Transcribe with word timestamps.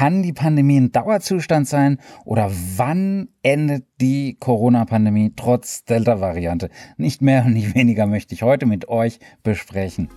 Kann 0.00 0.22
die 0.22 0.32
Pandemie 0.32 0.80
ein 0.80 0.92
Dauerzustand 0.92 1.68
sein 1.68 1.98
oder 2.24 2.50
wann 2.78 3.28
endet 3.42 3.84
die 4.00 4.34
Corona-Pandemie 4.40 5.34
trotz 5.36 5.84
Delta-Variante? 5.84 6.70
Nicht 6.96 7.20
mehr 7.20 7.44
und 7.44 7.52
nicht 7.52 7.74
weniger 7.74 8.06
möchte 8.06 8.34
ich 8.34 8.42
heute 8.42 8.64
mit 8.64 8.88
euch 8.88 9.20
besprechen. 9.42 10.08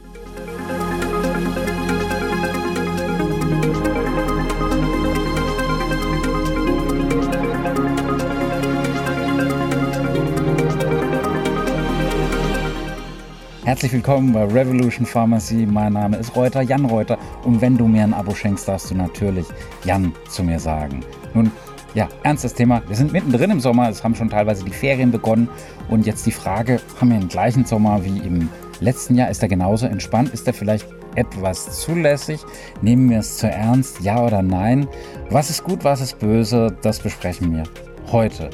Herzlich 13.73 13.93
willkommen 13.93 14.33
bei 14.33 14.43
Revolution 14.43 15.03
Pharmacy. 15.03 15.65
Mein 15.65 15.93
Name 15.93 16.17
ist 16.17 16.35
Reuter, 16.35 16.61
Jan 16.61 16.85
Reuter. 16.85 17.17
Und 17.43 17.59
wenn 17.59 17.75
du 17.75 17.87
mir 17.87 18.03
ein 18.03 18.13
Abo 18.13 18.35
schenkst, 18.35 18.67
darfst 18.67 18.91
du 18.91 18.95
natürlich 18.95 19.47
Jan 19.83 20.13
zu 20.29 20.43
mir 20.43 20.59
sagen. 20.59 20.99
Nun, 21.33 21.51
ja, 21.95 22.07
ernstes 22.21 22.53
Thema. 22.53 22.83
Wir 22.87 22.95
sind 22.95 23.11
mittendrin 23.11 23.49
im 23.49 23.59
Sommer. 23.59 23.89
Es 23.89 24.03
haben 24.03 24.13
schon 24.13 24.29
teilweise 24.29 24.63
die 24.63 24.69
Ferien 24.69 25.09
begonnen. 25.09 25.49
Und 25.89 26.05
jetzt 26.05 26.23
die 26.27 26.31
Frage, 26.31 26.79
haben 27.01 27.09
wir 27.09 27.17
den 27.17 27.29
gleichen 27.29 27.65
Sommer 27.65 28.05
wie 28.05 28.19
im 28.19 28.47
letzten 28.79 29.15
Jahr? 29.15 29.31
Ist 29.31 29.41
er 29.41 29.49
genauso 29.49 29.87
entspannt? 29.87 30.29
Ist 30.29 30.45
er 30.45 30.53
vielleicht 30.53 30.85
etwas 31.15 31.79
zulässig? 31.81 32.41
Nehmen 32.83 33.09
wir 33.09 33.21
es 33.21 33.37
zu 33.37 33.49
ernst? 33.49 34.01
Ja 34.01 34.23
oder 34.23 34.43
nein? 34.43 34.87
Was 35.31 35.49
ist 35.49 35.63
gut, 35.63 35.83
was 35.83 35.99
ist 35.99 36.19
böse? 36.19 36.77
Das 36.83 36.99
besprechen 36.99 37.51
wir 37.55 37.63
heute. 38.11 38.51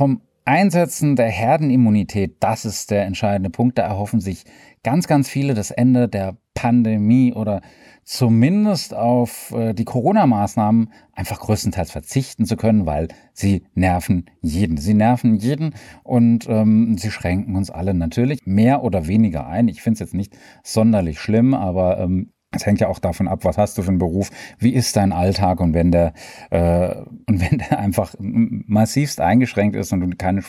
Vom 0.00 0.22
Einsetzen 0.46 1.14
der 1.14 1.28
Herdenimmunität, 1.28 2.36
das 2.40 2.64
ist 2.64 2.90
der 2.90 3.04
entscheidende 3.04 3.50
Punkt. 3.50 3.76
Da 3.76 3.82
erhoffen 3.82 4.18
sich 4.18 4.44
ganz, 4.82 5.06
ganz 5.06 5.28
viele 5.28 5.52
das 5.52 5.70
Ende 5.70 6.08
der 6.08 6.38
Pandemie 6.54 7.34
oder 7.34 7.60
zumindest 8.02 8.94
auf 8.94 9.52
äh, 9.52 9.74
die 9.74 9.84
Corona-Maßnahmen 9.84 10.90
einfach 11.12 11.40
größtenteils 11.40 11.90
verzichten 11.90 12.46
zu 12.46 12.56
können, 12.56 12.86
weil 12.86 13.08
sie 13.34 13.66
nerven 13.74 14.24
jeden. 14.40 14.78
Sie 14.78 14.94
nerven 14.94 15.34
jeden 15.34 15.74
und 16.02 16.48
ähm, 16.48 16.96
sie 16.96 17.10
schränken 17.10 17.54
uns 17.54 17.70
alle 17.70 17.92
natürlich 17.92 18.38
mehr 18.46 18.82
oder 18.82 19.06
weniger 19.06 19.48
ein. 19.48 19.68
Ich 19.68 19.82
finde 19.82 19.96
es 19.96 20.00
jetzt 20.00 20.14
nicht 20.14 20.34
sonderlich 20.64 21.20
schlimm, 21.20 21.52
aber 21.52 21.98
ähm, 21.98 22.32
es 22.52 22.66
hängt 22.66 22.80
ja 22.80 22.88
auch 22.88 22.98
davon 22.98 23.28
ab, 23.28 23.44
was 23.44 23.58
hast 23.58 23.78
du 23.78 23.82
für 23.82 23.88
einen 23.88 23.98
Beruf, 23.98 24.30
wie 24.58 24.74
ist 24.74 24.96
dein 24.96 25.12
Alltag 25.12 25.60
und 25.60 25.72
wenn 25.72 25.92
der 25.92 26.12
äh, 26.50 26.96
und 27.26 27.40
wenn 27.50 27.58
der 27.58 27.78
einfach 27.78 28.14
massivst 28.18 29.20
eingeschränkt 29.20 29.76
ist 29.76 29.92
und 29.92 30.00
du 30.00 30.16
keine 30.16 30.42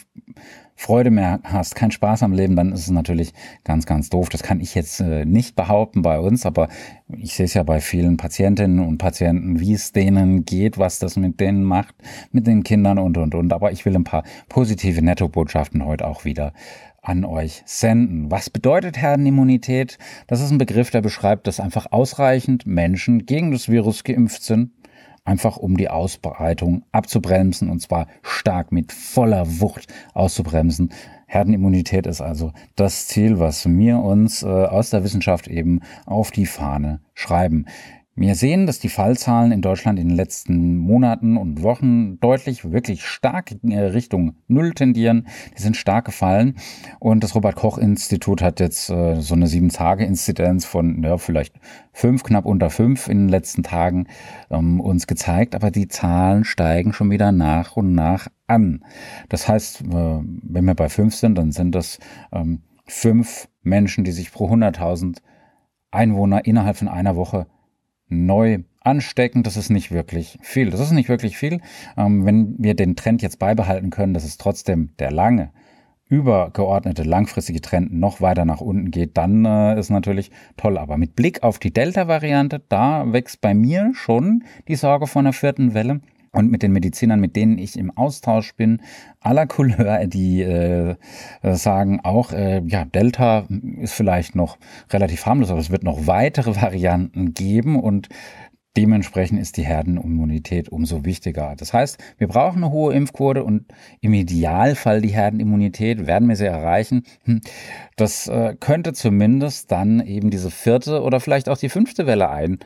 Freude 0.75 1.11
mehr 1.11 1.41
hast, 1.43 1.75
keinen 1.75 1.91
Spaß 1.91 2.23
am 2.23 2.33
Leben, 2.33 2.55
dann 2.55 2.71
ist 2.71 2.81
es 2.81 2.89
natürlich 2.89 3.33
ganz, 3.63 3.85
ganz 3.85 4.09
doof. 4.09 4.29
Das 4.29 4.41
kann 4.41 4.59
ich 4.59 4.73
jetzt 4.73 4.99
äh, 4.99 5.25
nicht 5.25 5.55
behaupten 5.55 6.01
bei 6.01 6.19
uns, 6.19 6.47
aber 6.47 6.69
ich 7.07 7.35
sehe 7.35 7.45
es 7.45 7.53
ja 7.53 7.61
bei 7.61 7.79
vielen 7.81 8.17
Patientinnen 8.17 8.79
und 8.79 8.97
Patienten, 8.97 9.59
wie 9.59 9.73
es 9.73 9.91
denen 9.91 10.43
geht, 10.43 10.79
was 10.79 10.97
das 10.97 11.17
mit 11.17 11.39
denen 11.39 11.63
macht, 11.63 11.93
mit 12.31 12.47
den 12.47 12.63
Kindern 12.63 12.97
und 12.97 13.17
und 13.17 13.35
und. 13.35 13.53
Aber 13.53 13.71
ich 13.71 13.85
will 13.85 13.95
ein 13.95 14.05
paar 14.05 14.23
positive 14.49 15.03
Nettobotschaften 15.03 15.85
heute 15.85 16.07
auch 16.07 16.25
wieder 16.25 16.51
an 17.01 17.25
euch 17.25 17.63
senden. 17.65 18.29
Was 18.29 18.49
bedeutet 18.49 18.97
Herdenimmunität? 18.97 19.97
Das 20.27 20.41
ist 20.41 20.51
ein 20.51 20.57
Begriff, 20.57 20.91
der 20.91 21.01
beschreibt, 21.01 21.47
dass 21.47 21.59
einfach 21.59 21.91
ausreichend 21.91 22.65
Menschen 22.65 23.25
gegen 23.25 23.51
das 23.51 23.69
Virus 23.69 24.03
geimpft 24.03 24.43
sind, 24.43 24.71
einfach 25.25 25.57
um 25.57 25.77
die 25.77 25.89
Ausbreitung 25.89 26.83
abzubremsen 26.91 27.69
und 27.69 27.81
zwar 27.81 28.07
stark 28.21 28.71
mit 28.71 28.91
voller 28.91 29.59
Wucht 29.59 29.87
auszubremsen. 30.13 30.91
Herdenimmunität 31.27 32.07
ist 32.07 32.21
also 32.21 32.51
das 32.75 33.07
Ziel, 33.07 33.39
was 33.39 33.67
wir 33.67 33.99
uns 33.99 34.43
äh, 34.43 34.47
aus 34.47 34.89
der 34.89 35.03
Wissenschaft 35.03 35.47
eben 35.47 35.79
auf 36.05 36.31
die 36.31 36.45
Fahne 36.45 36.99
schreiben. 37.13 37.65
Wir 38.13 38.35
sehen, 38.35 38.67
dass 38.67 38.79
die 38.79 38.89
Fallzahlen 38.89 39.53
in 39.53 39.61
Deutschland 39.61 39.97
in 39.97 40.09
den 40.09 40.17
letzten 40.17 40.75
Monaten 40.75 41.37
und 41.37 41.63
Wochen 41.63 42.19
deutlich, 42.19 42.69
wirklich 42.69 43.05
stark 43.05 43.55
Richtung 43.63 44.35
Null 44.49 44.73
tendieren. 44.73 45.27
Die 45.57 45.61
sind 45.61 45.77
stark 45.77 46.05
gefallen. 46.05 46.55
Und 46.99 47.23
das 47.23 47.35
Robert-Koch-Institut 47.35 48.41
hat 48.41 48.59
jetzt 48.59 48.89
äh, 48.89 49.21
so 49.21 49.33
eine 49.33 49.47
Sieben-Tage-Inzidenz 49.47 50.65
von 50.65 51.01
ja, 51.01 51.17
vielleicht 51.17 51.55
fünf, 51.93 52.23
knapp 52.23 52.45
unter 52.45 52.69
fünf 52.69 53.07
in 53.07 53.19
den 53.19 53.29
letzten 53.29 53.63
Tagen 53.63 54.07
ähm, 54.49 54.81
uns 54.81 55.07
gezeigt. 55.07 55.55
Aber 55.55 55.71
die 55.71 55.87
Zahlen 55.87 56.43
steigen 56.43 56.91
schon 56.91 57.11
wieder 57.11 57.31
nach 57.31 57.77
und 57.77 57.95
nach 57.95 58.27
an. 58.45 58.83
Das 59.29 59.47
heißt, 59.47 59.83
äh, 59.83 59.85
wenn 59.85 60.65
wir 60.65 60.75
bei 60.75 60.89
fünf 60.89 61.15
sind, 61.15 61.37
dann 61.37 61.53
sind 61.53 61.75
das 61.75 61.97
ähm, 62.33 62.63
fünf 62.85 63.47
Menschen, 63.63 64.03
die 64.03 64.11
sich 64.11 64.33
pro 64.33 64.49
100.000 64.49 65.19
Einwohner 65.91 66.43
innerhalb 66.43 66.75
von 66.75 66.89
einer 66.89 67.15
Woche 67.15 67.47
neu 68.11 68.59
anstecken, 68.81 69.43
das 69.43 69.57
ist 69.57 69.69
nicht 69.69 69.91
wirklich 69.91 70.37
viel. 70.41 70.69
Das 70.69 70.79
ist 70.79 70.91
nicht 70.91 71.09
wirklich 71.09 71.37
viel. 71.37 71.61
Ähm, 71.97 72.25
wenn 72.25 72.55
wir 72.57 72.75
den 72.75 72.95
Trend 72.95 73.21
jetzt 73.21 73.39
beibehalten 73.39 73.89
können, 73.89 74.13
dass 74.13 74.23
es 74.23 74.37
trotzdem 74.37 74.89
der 74.99 75.11
lange, 75.11 75.51
übergeordnete, 76.09 77.03
langfristige 77.03 77.61
Trend 77.61 77.93
noch 77.93 78.19
weiter 78.19 78.43
nach 78.43 78.59
unten 78.59 78.91
geht, 78.91 79.17
dann 79.17 79.45
äh, 79.45 79.79
ist 79.79 79.89
natürlich 79.89 80.31
toll. 80.57 80.77
Aber 80.77 80.97
mit 80.97 81.15
Blick 81.15 81.41
auf 81.41 81.57
die 81.57 81.71
Delta-Variante, 81.71 82.61
da 82.67 83.11
wächst 83.13 83.39
bei 83.39 83.53
mir 83.53 83.91
schon 83.93 84.43
die 84.67 84.75
Sorge 84.75 85.07
vor 85.07 85.21
einer 85.21 85.33
vierten 85.33 85.73
Welle. 85.73 86.01
Und 86.33 86.49
mit 86.49 86.63
den 86.63 86.71
Medizinern, 86.71 87.19
mit 87.19 87.35
denen 87.35 87.57
ich 87.57 87.77
im 87.77 87.95
Austausch 87.97 88.55
bin, 88.55 88.81
aller 89.19 89.47
Couleur, 89.47 90.07
die 90.07 90.41
äh, 90.41 90.95
sagen 91.41 91.99
auch, 92.03 92.31
äh, 92.31 92.61
ja, 92.65 92.85
Delta 92.85 93.47
ist 93.79 93.93
vielleicht 93.93 94.35
noch 94.35 94.57
relativ 94.91 95.25
harmlos, 95.25 95.51
aber 95.51 95.59
es 95.59 95.71
wird 95.71 95.83
noch 95.83 96.07
weitere 96.07 96.55
Varianten 96.61 97.33
geben 97.33 97.79
und 97.79 98.07
Dementsprechend 98.77 99.41
ist 99.41 99.57
die 99.57 99.65
Herdenimmunität 99.65 100.69
umso 100.69 101.03
wichtiger. 101.03 101.55
Das 101.57 101.73
heißt, 101.73 101.97
wir 102.17 102.29
brauchen 102.29 102.63
eine 102.63 102.71
hohe 102.71 102.93
Impfquote 102.93 103.43
und 103.43 103.65
im 103.99 104.13
Idealfall 104.13 105.01
die 105.01 105.09
Herdenimmunität 105.09 106.07
werden 106.07 106.29
wir 106.29 106.37
sie 106.37 106.45
erreichen. 106.45 107.03
Hm, 107.25 107.41
das 107.97 108.29
äh, 108.29 108.55
könnte 108.57 108.93
zumindest 108.93 109.73
dann 109.73 109.99
eben 109.99 110.29
diese 110.29 110.49
vierte 110.49 111.01
oder 111.01 111.19
vielleicht 111.19 111.49
auch 111.49 111.57
die 111.57 111.67
fünfte 111.67 112.07
Welle 112.07 112.29
ein 112.29 112.59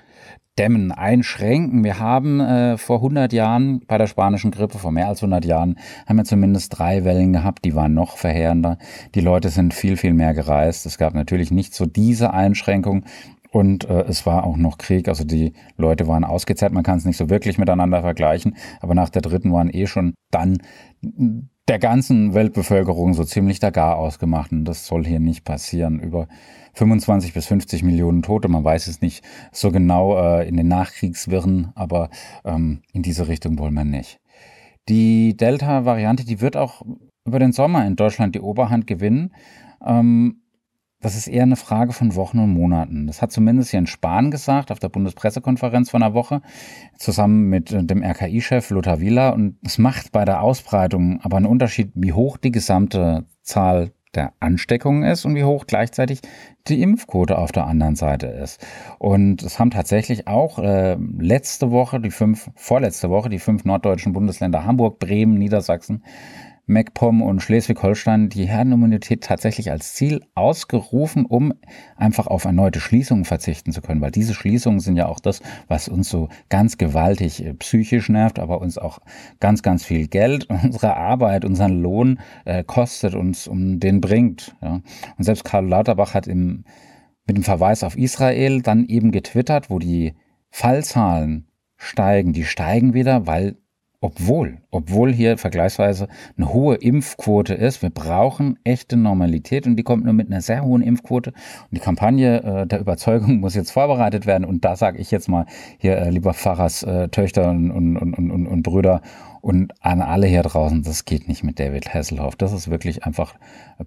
dämmen, 0.57 0.91
einschränken. 0.93 1.83
Wir 1.83 1.99
haben 1.99 2.39
äh, 2.39 2.77
vor 2.77 2.97
100 2.97 3.33
Jahren 3.33 3.81
bei 3.88 3.97
der 3.97 4.07
spanischen 4.07 4.51
Grippe, 4.51 4.77
vor 4.77 4.91
mehr 4.91 5.09
als 5.09 5.21
100 5.21 5.43
Jahren, 5.43 5.77
haben 6.07 6.16
wir 6.16 6.23
zumindest 6.23 6.77
drei 6.77 7.03
Wellen 7.03 7.33
gehabt, 7.33 7.66
die 7.66 7.75
waren 7.75 7.93
noch 7.93 8.17
verheerender. 8.17 8.77
Die 9.16 9.21
Leute 9.21 9.49
sind 9.49 9.73
viel, 9.73 9.97
viel 9.97 10.13
mehr 10.13 10.33
gereist. 10.33 10.85
Es 10.85 10.97
gab 10.97 11.13
natürlich 11.13 11.51
nicht 11.51 11.73
so 11.73 11.85
diese 11.85 12.31
Einschränkung. 12.31 13.03
Und 13.55 13.85
äh, 13.85 14.01
es 14.01 14.25
war 14.25 14.43
auch 14.43 14.57
noch 14.57 14.77
Krieg, 14.77 15.07
also 15.07 15.23
die 15.23 15.53
Leute 15.77 16.09
waren 16.09 16.25
ausgezerrt, 16.25 16.73
man 16.73 16.83
kann 16.83 16.97
es 16.97 17.05
nicht 17.05 17.16
so 17.16 17.29
wirklich 17.29 17.57
miteinander 17.57 18.01
vergleichen, 18.01 18.57
aber 18.81 18.95
nach 18.95 19.07
der 19.07 19.21
dritten 19.21 19.53
waren 19.53 19.69
eh 19.73 19.88
schon 19.88 20.13
dann 20.29 20.57
der 21.01 21.79
ganzen 21.79 22.33
Weltbevölkerung 22.33 23.13
so 23.13 23.23
ziemlich 23.23 23.61
der 23.61 23.71
Gar 23.71 23.95
ausgemacht. 23.95 24.51
Und 24.51 24.66
das 24.66 24.85
soll 24.85 25.05
hier 25.05 25.21
nicht 25.21 25.45
passieren. 25.45 26.01
Über 26.01 26.27
25 26.73 27.33
bis 27.33 27.45
50 27.45 27.81
Millionen 27.83 28.23
Tote, 28.23 28.49
man 28.49 28.66
weiß 28.66 28.88
es 28.88 28.99
nicht 28.99 29.23
so 29.53 29.72
genau 29.72 30.17
äh, 30.17 30.45
in 30.49 30.57
den 30.57 30.67
Nachkriegswirren, 30.67 31.72
aber 31.75 32.09
ähm, 32.43 32.81
in 32.91 33.03
diese 33.03 33.29
Richtung 33.29 33.57
wollen 33.57 33.73
wir 33.73 33.85
nicht. 33.85 34.19
Die 34.89 35.37
Delta-Variante, 35.37 36.25
die 36.25 36.41
wird 36.41 36.57
auch 36.57 36.81
über 37.23 37.39
den 37.39 37.53
Sommer 37.53 37.87
in 37.87 37.96
Deutschland 37.96 38.35
die 38.35 38.41
Oberhand 38.41 38.85
gewinnen. 38.85 39.34
Ähm, 39.81 40.41
das 41.05 41.16
ist 41.16 41.28
eher 41.28 41.43
eine 41.43 41.55
Frage 41.55 41.93
von 41.93 42.16
Wochen 42.16 42.40
und 42.40 42.49
Monaten. 42.49 43.05
Das 43.05 43.22
hat 43.22 43.31
zumindest 43.31 43.72
Jens 43.72 43.91
Spahn 43.91 44.31
gesagt 44.31 44.72
auf 44.72 44.79
der 44.79 44.90
Bundespressekonferenz 44.90 45.91
vor 45.91 46.02
einer 46.02 46.16
Woche, 46.16 46.41
zusammen 46.97 47.47
mit 47.47 47.72
äh, 47.72 47.84
dem 47.84 48.02
RKI-Chef 48.02 48.72
Lothar 48.72 48.99
Wieler. 48.99 49.35
Und 49.35 49.55
es 49.63 49.78
macht 49.78 50.11
bei 50.11 50.25
der 50.25 50.41
Ausbreitung 50.41 51.22
aber 51.22 51.37
einen 51.37 51.46
Unterschied, 51.46 51.91
wie 51.93 52.13
hoch 52.13 52.37
die 52.37 52.52
gesamte 52.52 53.25
Zahl 53.43 53.91
der 54.16 54.34
Ansteckungen 54.40 55.03
ist 55.03 55.25
und 55.25 55.35
wie 55.35 55.43
hoch 55.43 55.67
gleichzeitig 55.67 56.22
die 56.67 56.81
Impfquote 56.81 57.37
auf 57.37 57.52
der 57.52 57.67
anderen 57.67 57.96
Seite 57.96 58.25
ist. 58.25 58.66
Und 58.97 59.43
es 59.43 59.59
haben 59.59 59.69
tatsächlich 59.69 60.28
auch 60.28 60.57
äh, 60.57 60.97
letzte 61.19 61.69
Woche, 61.69 61.99
die 61.99 62.09
fünf, 62.09 62.49
vorletzte 62.55 63.11
Woche, 63.11 63.29
die 63.29 63.37
fünf 63.37 63.63
norddeutschen 63.63 64.13
Bundesländer 64.13 64.66
Hamburg, 64.66 64.97
Bremen, 64.97 65.37
Niedersachsen, 65.37 66.03
MacPom 66.67 67.22
und 67.22 67.41
Schleswig-Holstein 67.41 68.29
die 68.29 68.46
Herdenimmunität 68.46 69.23
tatsächlich 69.23 69.72
als 69.72 69.94
Ziel 69.94 70.22
ausgerufen, 70.34 71.26
um 71.26 71.53
einfach 71.96 72.28
auf 72.28 72.46
erneute 72.46 72.79
Schließungen 72.79 73.26
verzichten 73.26 73.72
zu 73.72 73.82
können, 73.82 74.02
weil 74.02 74.12
diese 74.12 74.34
Schließungen 74.34 74.79
sind 74.79 74.97
ja 74.97 75.08
auch 75.08 75.20
das, 75.20 75.41
was 75.67 75.88
uns 75.88 76.09
so 76.09 76.29
ganz 76.50 76.78
gewaltig 76.78 77.46
äh, 77.46 77.53
psychisch 77.53 78.09
nervt, 78.09 78.40
aber 78.40 78.62
uns 78.62 78.78
auch 78.78 79.00
ganz, 79.40 79.62
ganz 79.62 79.85
viel 79.85 80.08
Geld, 80.08 80.47
unsere 80.64 80.97
Arbeit, 80.97 81.46
unseren 81.46 81.82
Lohn 81.82 82.20
äh, 82.46 82.64
kostet 82.64 83.16
uns 83.16 83.47
um 83.47 83.79
den 83.79 84.02
bringt. 84.02 84.56
Ja. 84.62 84.82
Und 85.17 85.23
selbst 85.23 85.44
Karl 85.44 85.67
Lauterbach 85.67 86.14
hat 86.14 86.28
im, 86.28 86.66
mit 87.28 87.38
dem 87.38 87.44
Verweis 87.44 87.84
auf 87.84 87.97
Israel 87.97 88.62
dann 88.62 88.85
eben 88.85 89.12
getwittert, 89.12 89.70
wo 89.70 89.79
die 89.79 90.14
Fallzahlen 90.50 91.47
steigen, 91.78 92.34
die 92.34 92.46
steigen 92.46 92.94
wieder, 92.94 93.28
weil 93.28 93.58
obwohl, 94.01 94.59
obwohl 94.71 95.13
hier 95.13 95.37
vergleichsweise 95.37 96.07
eine 96.37 96.53
hohe 96.53 96.75
Impfquote 96.75 97.53
ist, 97.53 97.81
wir 97.81 97.89
brauchen 97.89 98.59
echte 98.63 98.97
Normalität 98.97 99.65
und 99.65 99.75
die 99.75 99.83
kommt 99.83 100.05
nur 100.05 100.13
mit 100.13 100.27
einer 100.27 100.41
sehr 100.41 100.63
hohen 100.63 100.81
Impfquote. 100.81 101.31
Und 101.31 101.71
die 101.71 101.79
Kampagne 101.79 102.43
äh, 102.43 102.67
der 102.67 102.79
Überzeugung 102.79 103.39
muss 103.39 103.55
jetzt 103.55 103.71
vorbereitet 103.71 104.25
werden. 104.25 104.45
Und 104.45 104.65
da 104.65 104.75
sage 104.75 104.99
ich 104.99 105.11
jetzt 105.11 105.27
mal 105.27 105.45
hier, 105.77 105.97
äh, 105.97 106.09
lieber 106.09 106.33
Pfarrers 106.33 106.83
äh, 106.83 107.09
Töchter 107.09 107.49
und, 107.49 107.71
und, 107.71 107.97
und, 107.97 108.29
und, 108.31 108.47
und 108.47 108.63
Brüder 108.63 109.01
und 109.45 109.73
an 109.79 110.01
alle 110.01 110.25
hier 110.25 110.41
draußen, 110.41 110.81
das 110.81 111.05
geht 111.05 111.27
nicht 111.27 111.43
mit 111.43 111.59
David 111.59 111.93
Hasselhoff. 111.93 112.35
Das 112.35 112.51
ist 112.51 112.71
wirklich 112.71 113.03
einfach 113.03 113.35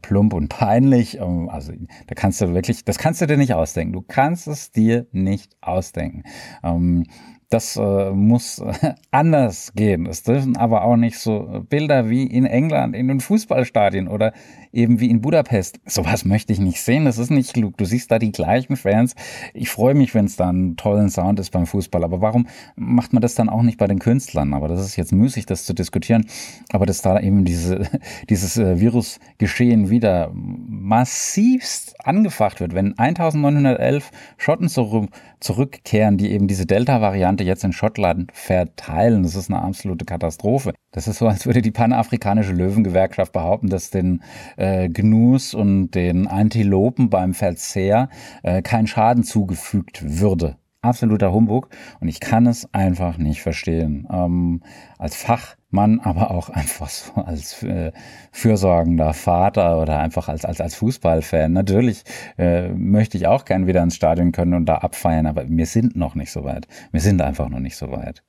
plump 0.03 0.33
und 0.33 0.49
peinlich. 0.49 1.19
Ähm, 1.19 1.49
also 1.49 1.73
da 2.07 2.15
kannst 2.15 2.41
du 2.41 2.55
wirklich, 2.55 2.85
das 2.85 2.97
kannst 2.97 3.21
du 3.21 3.27
dir 3.27 3.37
nicht 3.37 3.55
ausdenken. 3.55 3.93
Du 3.93 4.03
kannst 4.03 4.47
es 4.47 4.71
dir 4.71 5.07
nicht 5.11 5.57
ausdenken. 5.61 6.23
Ähm, 6.63 7.07
das 7.51 7.77
äh, 7.77 8.11
muss 8.11 8.63
anders 9.11 9.73
gehen. 9.75 10.07
Es 10.07 10.23
dürfen 10.23 10.57
aber 10.57 10.83
auch 10.85 10.97
nicht 10.97 11.19
so 11.19 11.65
Bilder 11.69 12.11
wie 12.11 12.25
in 12.25 12.45
England 12.45 12.95
in 12.95 13.09
den 13.09 13.21
Fußballstadien 13.21 14.09
oder 14.09 14.33
eben 14.73 15.01
wie 15.01 15.11
in 15.11 15.21
Budapest. 15.21 15.81
Sowas 15.87 16.25
möchte 16.25 16.53
ich 16.53 16.61
nicht 16.61 16.81
sehen. 16.81 17.05
Das 17.05 17.19
ist 17.19 17.31
nicht 17.31 17.55
klug. 17.55 17.77
Du 17.77 17.85
siehst 17.85 18.11
da 18.11 18.19
die 18.19 18.33
gleichen 18.33 18.77
Fans. 18.77 19.15
Ich 19.55 19.71
freue 19.71 19.95
mich, 19.95 20.15
wenn 20.15 20.27
es 20.27 20.37
da 20.37 20.49
einen 20.49 20.77
tollen 20.77 21.09
Sound 21.11 21.41
ist 21.41 21.51
beim 21.51 21.67
Fußball. 21.67 22.05
Aber 22.05 22.21
warum 22.21 22.47
macht 22.77 23.13
man 23.13 23.23
das 23.23 23.35
dann 23.35 23.49
auch 23.49 23.63
nicht 23.63 23.79
bei 23.79 23.87
den 23.87 23.99
Künstlern? 23.99 24.55
Aber 24.55 24.69
das 24.69 24.81
ist 24.81 24.97
jetzt 24.97 25.13
müßig, 25.13 25.47
das 25.47 25.65
zu 25.65 25.75
diskutieren. 25.75 26.27
Aber 26.73 26.87
dass 26.87 27.03
da 27.03 27.19
eben 27.21 27.45
diese, 27.45 27.89
dieses 28.29 28.57
äh, 28.57 28.81
Virusgeschehen 28.81 29.91
wieder 29.91 30.31
massivst 30.35 31.95
angefacht 32.07 32.61
wird, 32.61 32.75
wenn 32.75 32.99
1911 32.99 34.11
Schotten 34.37 34.69
zurück, 34.69 35.11
zurückkehren, 35.41 36.17
die 36.17 36.33
eben 36.33 36.49
diese 36.49 36.67
Delta-Variante 36.67 37.45
jetzt 37.45 37.65
in 37.65 37.73
Schottland 37.73 38.33
verteilen. 38.33 39.23
Das 39.23 39.37
ist 39.37 39.51
eine 39.51 39.63
absolute 39.63 40.05
Katastrophe. 40.05 40.73
Das 40.91 41.07
ist 41.07 41.19
so, 41.19 41.29
als 41.29 41.47
würde 41.47 41.63
die 41.63 41.71
panafrikanische 41.71 42.53
Löwengewerkschaft 42.53 43.33
behaupten, 43.33 43.69
dass 43.69 43.91
den 43.91 44.23
äh, 44.59 44.89
Gnus 44.89 45.55
und 45.55 45.93
den 45.93 46.27
Antilopen 46.27 47.09
beim 47.09 47.33
Verzehr 47.33 48.11
äh, 48.43 48.61
kein 48.63 48.87
Schaden 48.87 49.25
zugefügt 49.25 50.21
würde 50.21 50.57
absoluter 50.81 51.33
Humbug 51.33 51.69
und 52.01 52.09
ich 52.09 52.21
kann 52.21 52.47
es 52.47 52.73
einfach 52.73 53.19
nicht 53.19 53.43
verstehen. 53.43 54.07
Ähm, 54.11 54.63
als 54.99 55.17
Fachmann, 55.17 56.01
aber 56.01 56.31
auch 56.31 56.51
einfach 56.51 56.89
so 56.89 57.15
als 57.15 57.63
äh, 57.63 57.93
fürsorgender 58.33 59.13
Vater 59.13 59.81
oder 59.81 59.99
einfach 59.99 60.29
als, 60.29 60.45
als, 60.45 60.61
als 60.61 60.77
Fußballfan. 60.77 61.53
Natürlich 61.53 62.05
äh, 62.37 62.69
möchte 62.69 63.17
ich 63.17 63.27
auch 63.27 63.45
gern 63.45 63.67
wieder 63.67 63.83
ins 63.83 63.97
Stadion 63.97 64.33
können 64.33 64.55
und 64.55 64.67
da 64.67 64.77
abfeiern, 64.77 65.27
aber 65.27 65.49
wir 65.49 65.67
sind 65.67 65.97
noch 65.97 66.15
nicht 66.15 66.31
so 66.31 66.45
weit. 66.45 66.69
Wir 66.93 67.01
sind 67.01 67.23
einfach 67.23 67.49
noch 67.49 67.61
nicht 67.61 67.77
so 67.77 67.91
weit. 67.91 68.23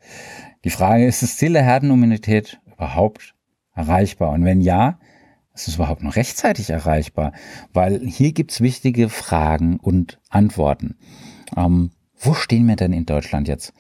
Die 0.64 0.70
Frage 0.70 1.06
ist, 1.06 1.22
ist 1.22 1.32
das 1.32 1.38
Ziel 1.38 1.54
der 1.54 1.64
Herdenimmunität 1.64 2.60
überhaupt 2.66 3.36
erreichbar? 3.74 4.32
Und 4.32 4.44
wenn 4.44 4.62
ja, 4.62 5.00
ist 5.60 5.68
es 5.68 5.76
überhaupt 5.76 6.04
noch 6.04 6.16
rechtzeitig 6.16 6.70
erreichbar? 6.70 7.34
Weil 7.74 8.00
hier 8.00 8.32
gibt's 8.32 8.62
wichtige 8.62 9.10
Fragen 9.10 9.78
und 9.78 10.20
Antworten. 10.30 10.96
Ähm, 11.56 11.92
wo 12.18 12.34
stehen 12.34 12.68
wir 12.68 12.76
denn 12.76 12.94
in 12.94 13.06
Deutschland 13.06 13.48
jetzt 13.48 13.74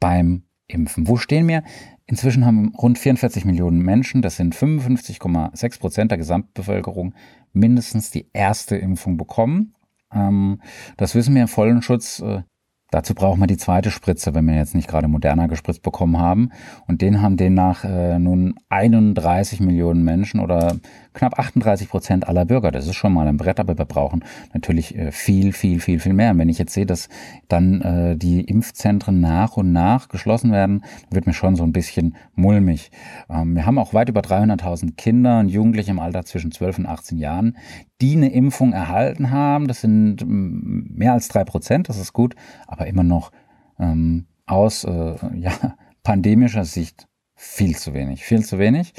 beim 0.00 0.44
Impfen? 0.66 1.08
Wo 1.08 1.16
stehen 1.16 1.48
wir? 1.48 1.62
Inzwischen 2.06 2.46
haben 2.46 2.72
rund 2.76 2.98
44 2.98 3.44
Millionen 3.44 3.80
Menschen, 3.80 4.22
das 4.22 4.36
sind 4.36 4.54
55,6 4.54 5.80
Prozent 5.80 6.10
der 6.12 6.18
Gesamtbevölkerung, 6.18 7.14
mindestens 7.52 8.10
die 8.10 8.28
erste 8.32 8.76
Impfung 8.76 9.16
bekommen. 9.16 9.74
Ähm, 10.12 10.60
das 10.96 11.14
wissen 11.16 11.34
wir 11.34 11.42
im 11.42 11.48
vollen 11.48 11.82
Schutz. 11.82 12.20
Äh, 12.20 12.42
Dazu 12.90 13.14
braucht 13.14 13.38
man 13.38 13.48
die 13.48 13.56
zweite 13.56 13.90
Spritze, 13.90 14.34
wenn 14.34 14.46
wir 14.46 14.54
jetzt 14.54 14.74
nicht 14.74 14.88
gerade 14.88 15.08
moderner 15.08 15.48
gespritzt 15.48 15.82
bekommen 15.82 16.18
haben. 16.18 16.50
Und 16.86 17.02
den 17.02 17.20
haben 17.20 17.36
demnach 17.36 17.84
äh, 17.84 18.18
nun 18.18 18.54
31 18.68 19.58
Millionen 19.60 20.04
Menschen 20.04 20.38
oder 20.38 20.76
knapp 21.12 21.38
38 21.38 21.88
Prozent 21.88 22.28
aller 22.28 22.44
Bürger. 22.44 22.70
Das 22.70 22.86
ist 22.86 22.94
schon 22.94 23.12
mal 23.12 23.26
ein 23.26 23.38
Brett, 23.38 23.58
aber 23.58 23.76
wir 23.76 23.86
brauchen 23.86 24.24
natürlich 24.54 24.96
äh, 24.96 25.10
viel, 25.10 25.52
viel, 25.52 25.80
viel, 25.80 25.98
viel 25.98 26.12
mehr. 26.12 26.30
Und 26.30 26.38
wenn 26.38 26.48
ich 26.48 26.58
jetzt 26.58 26.74
sehe, 26.74 26.86
dass 26.86 27.08
dann 27.48 27.80
äh, 27.82 28.16
die 28.16 28.42
Impfzentren 28.42 29.20
nach 29.20 29.56
und 29.56 29.72
nach 29.72 30.08
geschlossen 30.08 30.52
werden, 30.52 30.84
wird 31.10 31.26
mir 31.26 31.34
schon 31.34 31.56
so 31.56 31.64
ein 31.64 31.72
bisschen 31.72 32.14
mulmig. 32.36 32.92
Ähm, 33.28 33.56
wir 33.56 33.66
haben 33.66 33.78
auch 33.78 33.94
weit 33.94 34.10
über 34.10 34.20
300.000 34.20 34.94
Kinder 34.96 35.40
und 35.40 35.48
Jugendliche 35.48 35.90
im 35.90 35.98
Alter 35.98 36.24
zwischen 36.24 36.52
12 36.52 36.78
und 36.78 36.86
18 36.86 37.18
Jahren, 37.18 37.56
die 38.00 38.16
eine 38.16 38.32
Impfung 38.32 38.72
erhalten 38.72 39.30
haben. 39.30 39.68
Das 39.68 39.80
sind 39.80 40.16
mm, 40.26 40.96
mehr 40.96 41.12
als 41.12 41.28
drei 41.28 41.44
Prozent, 41.44 41.88
das 41.88 41.98
ist 41.98 42.12
gut, 42.12 42.34
aber 42.66 42.86
immer 42.86 43.02
noch 43.02 43.32
ähm, 43.78 44.26
aus 44.46 44.84
äh, 44.84 45.16
ja, 45.34 45.76
pandemischer 46.02 46.64
Sicht 46.64 47.08
viel 47.34 47.76
zu 47.76 47.92
wenig, 47.92 48.24
viel 48.24 48.44
zu 48.44 48.58
wenig. 48.58 48.94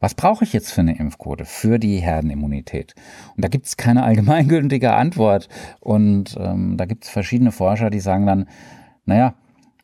Was 0.00 0.14
brauche 0.14 0.44
ich 0.44 0.52
jetzt 0.52 0.72
für 0.72 0.80
eine 0.80 0.98
Impfquote 0.98 1.44
für 1.44 1.78
die 1.78 1.98
Herdenimmunität? 1.98 2.94
Und 3.36 3.44
da 3.44 3.48
gibt 3.48 3.66
es 3.66 3.76
keine 3.76 4.02
allgemeingültige 4.02 4.94
Antwort. 4.94 5.48
Und 5.80 6.36
ähm, 6.38 6.76
da 6.76 6.86
gibt 6.86 7.04
es 7.04 7.10
verschiedene 7.10 7.52
Forscher, 7.52 7.90
die 7.90 8.00
sagen 8.00 8.26
dann, 8.26 8.48
naja, 9.04 9.34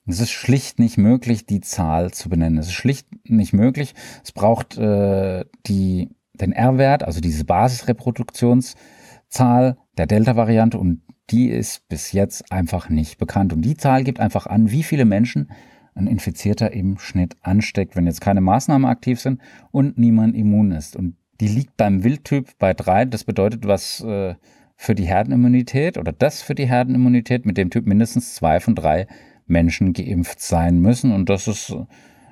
es 0.06 0.20
ist 0.20 0.30
schlicht 0.30 0.78
nicht 0.78 0.98
möglich, 0.98 1.46
die 1.46 1.60
Zahl 1.60 2.10
zu 2.10 2.28
benennen. 2.30 2.58
Es 2.58 2.68
ist 2.68 2.72
schlicht 2.72 3.06
nicht 3.28 3.52
möglich. 3.52 3.94
Es 4.24 4.32
braucht 4.32 4.76
äh, 4.78 5.44
die 5.66 6.10
den 6.40 6.52
R-Wert, 6.52 7.02
also 7.02 7.20
diese 7.20 7.44
Basisreproduktionszahl 7.44 9.76
der 9.96 10.06
Delta-Variante 10.06 10.78
und 10.78 11.02
die 11.30 11.48
ist 11.48 11.88
bis 11.88 12.12
jetzt 12.12 12.50
einfach 12.50 12.88
nicht 12.88 13.18
bekannt. 13.18 13.52
Und 13.52 13.62
die 13.62 13.76
Zahl 13.76 14.04
gibt 14.04 14.20
einfach 14.20 14.46
an, 14.46 14.70
wie 14.70 14.82
viele 14.82 15.04
Menschen 15.04 15.50
ein 15.94 16.06
Infizierter 16.06 16.72
im 16.72 16.98
Schnitt 16.98 17.36
ansteckt, 17.42 17.96
wenn 17.96 18.06
jetzt 18.06 18.20
keine 18.20 18.40
Maßnahmen 18.40 18.88
aktiv 18.88 19.20
sind 19.20 19.40
und 19.70 19.98
niemand 19.98 20.36
immun 20.36 20.72
ist. 20.72 20.96
Und 20.96 21.16
die 21.40 21.48
liegt 21.48 21.76
beim 21.76 22.04
Wildtyp 22.04 22.58
bei 22.58 22.74
drei. 22.74 23.04
Das 23.04 23.24
bedeutet, 23.24 23.66
was 23.66 24.00
äh, 24.00 24.34
für 24.76 24.94
die 24.94 25.06
Herdenimmunität 25.06 25.98
oder 25.98 26.12
das 26.12 26.42
für 26.42 26.54
die 26.54 26.68
Herdenimmunität 26.68 27.46
mit 27.46 27.56
dem 27.56 27.70
Typ 27.70 27.86
mindestens 27.86 28.34
zwei 28.34 28.60
von 28.60 28.74
drei 28.74 29.06
Menschen 29.46 29.92
geimpft 29.92 30.40
sein 30.40 30.78
müssen. 30.78 31.12
Und 31.12 31.28
das 31.28 31.48
ist 31.48 31.74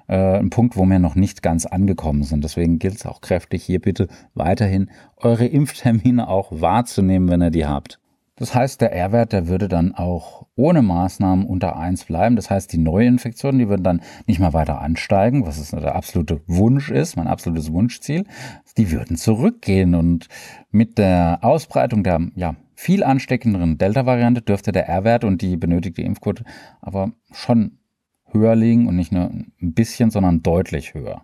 äh, 0.08 0.38
ein 0.38 0.50
Punkt, 0.50 0.76
wo 0.76 0.84
wir 0.84 0.98
noch 0.98 1.14
nicht 1.14 1.42
ganz 1.42 1.66
angekommen 1.66 2.24
sind. 2.24 2.42
Deswegen 2.42 2.78
gilt 2.78 2.96
es 2.96 3.06
auch 3.06 3.20
kräftig, 3.20 3.62
hier 3.62 3.80
bitte 3.80 4.08
weiterhin 4.34 4.90
eure 5.16 5.46
Impftermine 5.46 6.28
auch 6.28 6.50
wahrzunehmen, 6.50 7.28
wenn 7.28 7.42
ihr 7.42 7.50
die 7.50 7.66
habt. 7.66 8.00
Das 8.38 8.54
heißt, 8.54 8.80
der 8.80 8.92
R-Wert, 8.92 9.32
der 9.32 9.48
würde 9.48 9.66
dann 9.66 9.94
auch 9.94 10.46
ohne 10.54 10.80
Maßnahmen 10.80 11.44
unter 11.44 11.76
1 11.76 12.04
bleiben. 12.04 12.36
Das 12.36 12.50
heißt, 12.50 12.72
die 12.72 12.78
Neuinfektionen, 12.78 13.58
die 13.58 13.68
würden 13.68 13.82
dann 13.82 14.00
nicht 14.26 14.38
mehr 14.38 14.52
weiter 14.52 14.80
ansteigen, 14.80 15.44
was 15.44 15.58
es 15.58 15.70
der 15.70 15.96
absolute 15.96 16.40
Wunsch 16.46 16.90
ist, 16.90 17.16
mein 17.16 17.26
absolutes 17.26 17.72
Wunschziel. 17.72 18.24
Die 18.76 18.92
würden 18.92 19.16
zurückgehen 19.16 19.96
und 19.96 20.28
mit 20.70 20.98
der 20.98 21.40
Ausbreitung 21.42 22.04
der 22.04 22.28
ja, 22.36 22.54
viel 22.74 23.02
ansteckenderen 23.02 23.76
Delta-Variante 23.76 24.40
dürfte 24.40 24.70
der 24.70 24.88
R-Wert 24.88 25.24
und 25.24 25.42
die 25.42 25.56
benötigte 25.56 26.02
Impfquote 26.02 26.44
aber 26.80 27.10
schon 27.32 27.78
höher 28.32 28.54
liegen 28.54 28.86
und 28.86 28.96
nicht 28.96 29.12
nur 29.12 29.30
ein 29.30 29.52
bisschen, 29.60 30.10
sondern 30.10 30.42
deutlich 30.42 30.94
höher. 30.94 31.22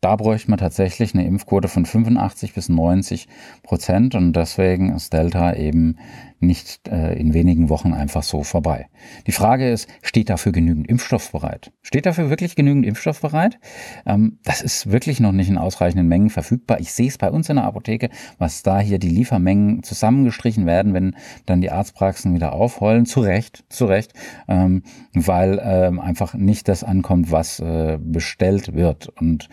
Da 0.00 0.14
bräuchte 0.14 0.50
man 0.50 0.58
tatsächlich 0.58 1.14
eine 1.14 1.26
Impfquote 1.26 1.68
von 1.68 1.86
85 1.86 2.54
bis 2.54 2.68
90 2.68 3.28
Prozent 3.62 4.14
und 4.14 4.34
deswegen 4.34 4.94
ist 4.94 5.12
Delta 5.12 5.54
eben 5.54 5.96
nicht 6.38 6.88
äh, 6.88 7.18
in 7.18 7.34
wenigen 7.34 7.68
Wochen 7.68 7.92
einfach 7.92 8.22
so 8.22 8.42
vorbei. 8.42 8.88
Die 9.26 9.32
Frage 9.32 9.70
ist, 9.70 9.88
steht 10.02 10.28
dafür 10.28 10.52
genügend 10.52 10.86
Impfstoff 10.88 11.32
bereit? 11.32 11.72
Steht 11.82 12.06
dafür 12.06 12.28
wirklich 12.30 12.56
genügend 12.56 12.84
Impfstoff 12.84 13.20
bereit? 13.20 13.58
Ähm, 14.04 14.38
das 14.44 14.60
ist 14.60 14.90
wirklich 14.90 15.20
noch 15.20 15.32
nicht 15.32 15.48
in 15.48 15.58
ausreichenden 15.58 16.08
Mengen 16.08 16.30
verfügbar. 16.30 16.80
Ich 16.80 16.92
sehe 16.92 17.08
es 17.08 17.18
bei 17.18 17.30
uns 17.30 17.48
in 17.48 17.56
der 17.56 17.64
Apotheke, 17.64 18.10
was 18.38 18.62
da 18.62 18.80
hier 18.80 18.98
die 18.98 19.08
Liefermengen 19.08 19.82
zusammengestrichen 19.82 20.66
werden, 20.66 20.92
wenn 20.92 21.16
dann 21.46 21.60
die 21.60 21.70
Arztpraxen 21.70 22.34
wieder 22.34 22.52
aufheulen. 22.52 23.06
Zu 23.06 23.20
Recht, 23.20 23.64
zu 23.68 23.86
Recht, 23.86 24.12
ähm, 24.48 24.82
weil 25.14 25.60
ähm, 25.62 26.00
einfach 26.00 26.34
nicht 26.34 26.68
das 26.68 26.84
ankommt, 26.84 27.30
was 27.30 27.60
äh, 27.60 27.98
bestellt 28.00 28.74
wird. 28.74 29.08
Und 29.20 29.48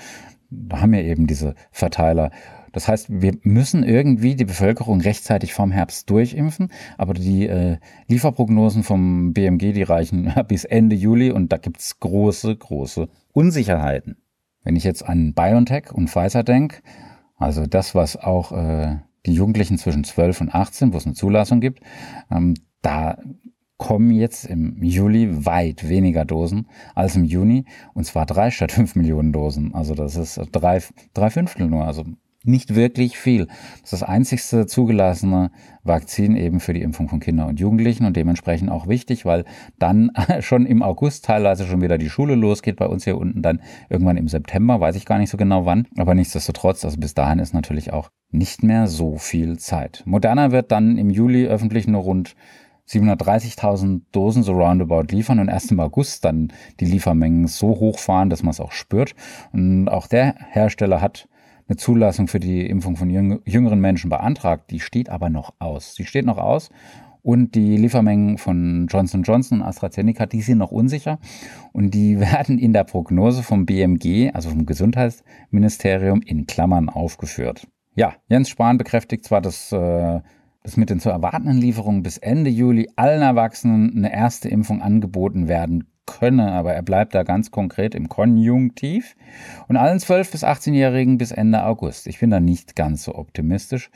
da 0.49 0.81
haben 0.81 0.91
wir 0.91 1.03
eben 1.03 1.27
diese 1.27 1.55
Verteiler. 1.71 2.31
Das 2.73 2.87
heißt, 2.87 3.21
wir 3.21 3.37
müssen 3.43 3.83
irgendwie 3.83 4.35
die 4.35 4.45
Bevölkerung 4.45 4.99
rechtzeitig 4.99 5.53
vom 5.53 5.71
Herbst 5.71 6.09
durchimpfen, 6.09 6.71
aber 6.97 7.13
die 7.13 7.47
äh, 7.47 7.77
Lieferprognosen 8.07 8.83
vom 8.83 9.31
BMG, 9.31 9.71
die 9.73 9.83
reichen 9.83 10.33
bis 10.47 10.65
Ende 10.65 10.95
Juli 10.95 11.31
und 11.31 11.53
da 11.53 11.57
gibt's 11.57 11.99
große, 11.99 12.55
große 12.55 13.07
Unsicherheiten. 13.31 14.17
Wenn 14.63 14.75
ich 14.75 14.83
jetzt 14.83 15.07
an 15.07 15.33
BioNTech 15.33 15.91
und 15.93 16.09
Pfizer 16.09 16.43
denke, 16.43 16.81
also 17.37 17.67
das, 17.67 17.95
was 17.95 18.17
auch 18.17 18.51
äh, 18.51 18.97
die 19.25 19.33
Jugendlichen 19.33 19.77
zwischen 19.77 20.03
12 20.03 20.41
und 20.41 20.55
18, 20.55 20.93
wo 20.93 20.97
es 20.97 21.05
eine 21.05 21.15
Zulassung 21.15 21.61
gibt, 21.61 21.81
ähm, 22.31 22.55
da 22.81 23.17
kommen 23.77 24.11
jetzt 24.11 24.45
im 24.45 24.81
Juli 24.81 25.45
weit 25.45 25.89
weniger 25.89 26.25
Dosen 26.25 26.67
als 26.95 27.15
im 27.15 27.25
Juni 27.25 27.65
und 27.93 28.05
zwar 28.05 28.25
drei 28.25 28.49
statt 28.49 28.71
fünf 28.71 28.95
Millionen 28.95 29.33
Dosen. 29.33 29.75
Also 29.75 29.93
das 29.93 30.15
ist 30.15 30.39
drei, 30.51 30.81
drei 31.13 31.29
Fünftel 31.29 31.67
nur. 31.67 31.85
Also 31.85 32.05
nicht 32.43 32.75
wirklich 32.75 33.17
viel. 33.17 33.47
Das 33.47 33.93
ist 33.93 33.93
das 33.93 34.03
einzigste 34.03 34.67
zugelassene 34.67 35.51
Vakzin 35.83 36.35
eben 36.35 36.59
für 36.59 36.73
die 36.73 36.81
Impfung 36.81 37.09
von 37.09 37.19
Kindern 37.19 37.49
und 37.49 37.59
Jugendlichen 37.59 38.05
und 38.05 38.15
dementsprechend 38.15 38.69
auch 38.69 38.87
wichtig, 38.87 39.25
weil 39.25 39.45
dann 39.79 40.11
schon 40.41 40.65
im 40.65 40.83
August 40.83 41.25
teilweise 41.25 41.65
schon 41.65 41.81
wieder 41.81 41.97
die 41.97 42.09
Schule 42.09 42.35
losgeht, 42.35 42.75
bei 42.75 42.87
uns 42.87 43.03
hier 43.03 43.17
unten 43.17 43.41
dann 43.41 43.61
irgendwann 43.89 44.17
im 44.17 44.27
September, 44.27 44.79
weiß 44.79 44.95
ich 44.95 45.05
gar 45.05 45.17
nicht 45.17 45.29
so 45.29 45.37
genau 45.37 45.65
wann, 45.65 45.87
aber 45.97 46.13
nichtsdestotrotz, 46.13 46.85
also 46.85 46.97
bis 46.97 47.13
dahin 47.13 47.39
ist 47.39 47.53
natürlich 47.53 47.93
auch 47.93 48.09
nicht 48.31 48.63
mehr 48.63 48.87
so 48.87 49.17
viel 49.17 49.57
Zeit. 49.57 50.03
Moderna 50.05 50.51
wird 50.51 50.71
dann 50.71 50.97
im 50.97 51.09
Juli 51.09 51.47
öffentlich 51.47 51.87
nur 51.87 52.01
rund 52.01 52.35
730.000 52.89 54.01
Dosen 54.11 54.43
so 54.43 54.53
roundabout 54.53 55.13
liefern 55.13 55.39
und 55.39 55.47
erst 55.47 55.71
im 55.71 55.79
August 55.79 56.25
dann 56.25 56.51
die 56.79 56.85
Liefermengen 56.85 57.47
so 57.47 57.69
hochfahren, 57.69 58.29
dass 58.29 58.43
man 58.43 58.51
es 58.51 58.59
auch 58.59 58.73
spürt. 58.73 59.15
Und 59.53 59.87
auch 59.87 60.07
der 60.07 60.35
Hersteller 60.49 60.99
hat 60.99 61.29
eine 61.67 61.77
Zulassung 61.77 62.27
für 62.27 62.39
die 62.39 62.65
Impfung 62.65 62.95
von 62.95 63.09
jüngeren 63.09 63.79
Menschen 63.79 64.09
beantragt. 64.09 64.71
Die 64.71 64.79
steht 64.79 65.09
aber 65.09 65.29
noch 65.29 65.53
aus. 65.59 65.95
Die 65.95 66.05
steht 66.05 66.25
noch 66.25 66.37
aus. 66.37 66.69
Und 67.21 67.55
die 67.55 67.77
Liefermengen 67.77 68.37
von 68.37 68.87
Johnson 68.89 69.23
Johnson 69.23 69.61
und 69.61 69.67
AstraZeneca, 69.67 70.25
die 70.25 70.41
sind 70.41 70.57
noch 70.57 70.71
unsicher. 70.71 71.19
Und 71.71 71.91
die 71.93 72.19
werden 72.19 72.59
in 72.59 72.73
der 72.73 72.83
Prognose 72.83 73.43
vom 73.43 73.65
BMG, 73.65 74.31
also 74.33 74.49
vom 74.49 74.65
Gesundheitsministerium, 74.65 76.21
in 76.21 76.45
Klammern 76.47 76.89
aufgeführt. 76.89 77.67
Ja, 77.95 78.15
Jens 78.27 78.49
Spahn 78.49 78.77
bekräftigt 78.77 79.23
zwar, 79.23 79.39
dass, 79.39 79.71
äh, 79.71 80.19
dass 80.63 80.77
mit 80.77 80.89
den 80.89 80.99
zu 80.99 81.09
erwartenden 81.09 81.57
Lieferungen 81.57 82.03
bis 82.03 82.17
Ende 82.17 82.49
Juli 82.49 82.89
allen 82.97 83.21
Erwachsenen 83.21 83.95
eine 83.95 84.13
erste 84.13 84.49
Impfung 84.49 84.81
angeboten 84.81 85.47
werden 85.47 85.92
könne, 86.05 86.51
aber 86.51 86.73
er 86.73 86.81
bleibt 86.81 87.15
da 87.15 87.23
ganz 87.23 87.51
konkret 87.51 87.95
im 87.95 88.09
Konjunktiv. 88.09 89.15
Und 89.67 89.77
allen 89.77 89.99
12- 89.99 90.31
bis 90.31 90.43
18-Jährigen 90.43 91.17
bis 91.17 91.31
Ende 91.31 91.63
August. 91.65 92.07
Ich 92.07 92.19
bin 92.19 92.29
da 92.29 92.39
nicht 92.39 92.75
ganz 92.75 93.03
so 93.03 93.15
optimistisch. 93.15 93.89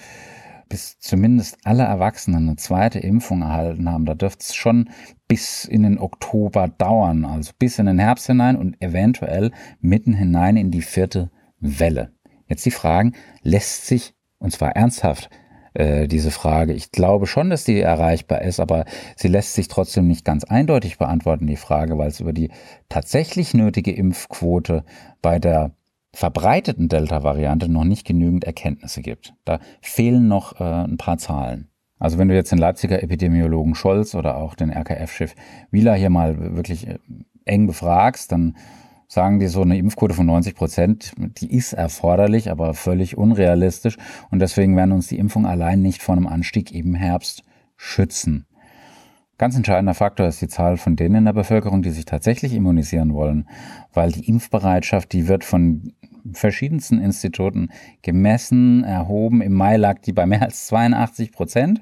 Bis 0.70 1.00
zumindest 1.00 1.60
alle 1.64 1.84
Erwachsenen 1.84 2.48
eine 2.48 2.56
zweite 2.58 3.00
Impfung 3.00 3.42
erhalten 3.42 3.90
haben, 3.90 4.06
da 4.06 4.16
dürfte 4.16 4.44
es 4.44 4.54
schon 4.54 4.90
bis 5.28 5.64
in 5.64 5.84
den 5.84 5.98
Oktober 5.98 6.68
dauern, 6.68 7.24
also 7.24 7.54
bis 7.58 7.80
in 7.80 7.86
den 7.86 8.00
Herbst 8.00 8.28
hinein 8.28 8.58
und 8.58 8.82
eventuell 8.82 9.52
mitten 9.80 10.14
hinein 10.14 10.58
in 10.58 10.72
die 10.72 10.82
vierte 10.82 11.32
Welle. 11.60 12.12
Jetzt 12.48 12.66
die 12.66 12.72
Fragen, 12.72 13.14
lässt 13.44 13.88
sich, 13.88 14.14
und 14.40 14.52
zwar 14.52 14.76
ernsthaft, 14.76 15.30
äh, 15.78 16.08
diese 16.08 16.32
Frage. 16.32 16.74
Ich 16.74 16.92
glaube 16.92 17.28
schon, 17.28 17.50
dass 17.50 17.64
die 17.64 17.80
erreichbar 17.80 18.42
ist, 18.42 18.60
aber 18.60 18.86
sie 19.16 19.28
lässt 19.28 19.54
sich 19.54 19.68
trotzdem 19.68 20.08
nicht 20.08 20.26
ganz 20.26 20.44
eindeutig 20.44 20.98
beantworten, 20.98 21.46
die 21.46 21.56
Frage, 21.56 21.98
weil 21.98 22.08
es 22.08 22.20
über 22.20 22.34
die 22.34 22.50
tatsächlich 22.90 23.54
nötige 23.54 23.92
Impfquote 23.92 24.84
bei 25.22 25.38
der 25.38 25.72
verbreiteten 26.14 26.90
Delta-Variante 26.90 27.70
noch 27.70 27.84
nicht 27.84 28.08
genügend 28.08 28.44
Erkenntnisse 28.44 29.02
gibt. 29.02 29.36
Da 29.46 29.60
fehlen 29.82 30.28
noch 30.28 30.60
äh, 30.60 30.64
ein 30.64 30.98
paar 30.98 31.20
Zahlen. 31.20 31.70
Also 32.00 32.18
wenn 32.18 32.28
du 32.28 32.34
jetzt 32.34 32.52
den 32.52 32.58
Leipziger 32.60 33.04
Epidemiologen 33.04 33.76
Scholz 33.76 34.16
oder 34.16 34.38
auch 34.38 34.56
den 34.56 34.72
RKF-Chef 34.72 35.36
Wieler 35.70 35.94
hier 35.94 36.10
mal 36.10 36.56
wirklich 36.56 36.88
äh, 36.88 36.98
eng 37.46 37.68
befragst, 37.68 38.32
dann 38.32 38.58
sagen 39.08 39.40
die 39.40 39.48
so 39.48 39.62
eine 39.62 39.78
Impfquote 39.78 40.14
von 40.14 40.26
90 40.26 40.56
Prozent, 40.56 41.14
die 41.18 41.56
ist 41.56 41.74
erforderlich, 41.74 42.52
aber 42.52 42.74
völlig 42.74 43.18
unrealistisch. 43.18 43.98
Und 44.30 44.40
deswegen 44.40 44.76
werden 44.76 44.92
uns 44.92 45.08
die 45.08 45.18
Impfungen 45.18 45.50
allein 45.50 45.82
nicht 45.82 46.02
vor 46.02 46.16
einem 46.16 46.28
Anstieg 46.28 46.74
im 46.74 46.94
Herbst 46.94 47.44
schützen. 47.78 48.46
Ganz 49.38 49.56
entscheidender 49.56 49.94
Faktor 49.94 50.28
ist 50.28 50.42
die 50.42 50.48
Zahl 50.48 50.78
von 50.78 50.96
denen 50.96 51.16
in 51.16 51.26
der 51.26 51.34
Bevölkerung, 51.34 51.84
die 51.84 51.92
sich 51.92 52.06
tatsächlich 52.06 52.54
immunisieren 52.54 53.14
wollen, 53.14 53.48
weil 53.94 54.12
die 54.12 54.28
Impfbereitschaft, 54.28 55.14
die 55.14 55.28
wird 55.28 55.44
von 55.44 55.94
verschiedensten 56.34 57.00
Instituten 57.00 57.70
gemessen, 58.02 58.84
erhoben. 58.84 59.42
Im 59.42 59.54
Mai 59.54 59.78
lag 59.78 60.00
die 60.00 60.14
bei 60.14 60.26
mehr 60.26 60.42
als 60.42 60.68
82 60.68 61.32
Prozent, 61.32 61.82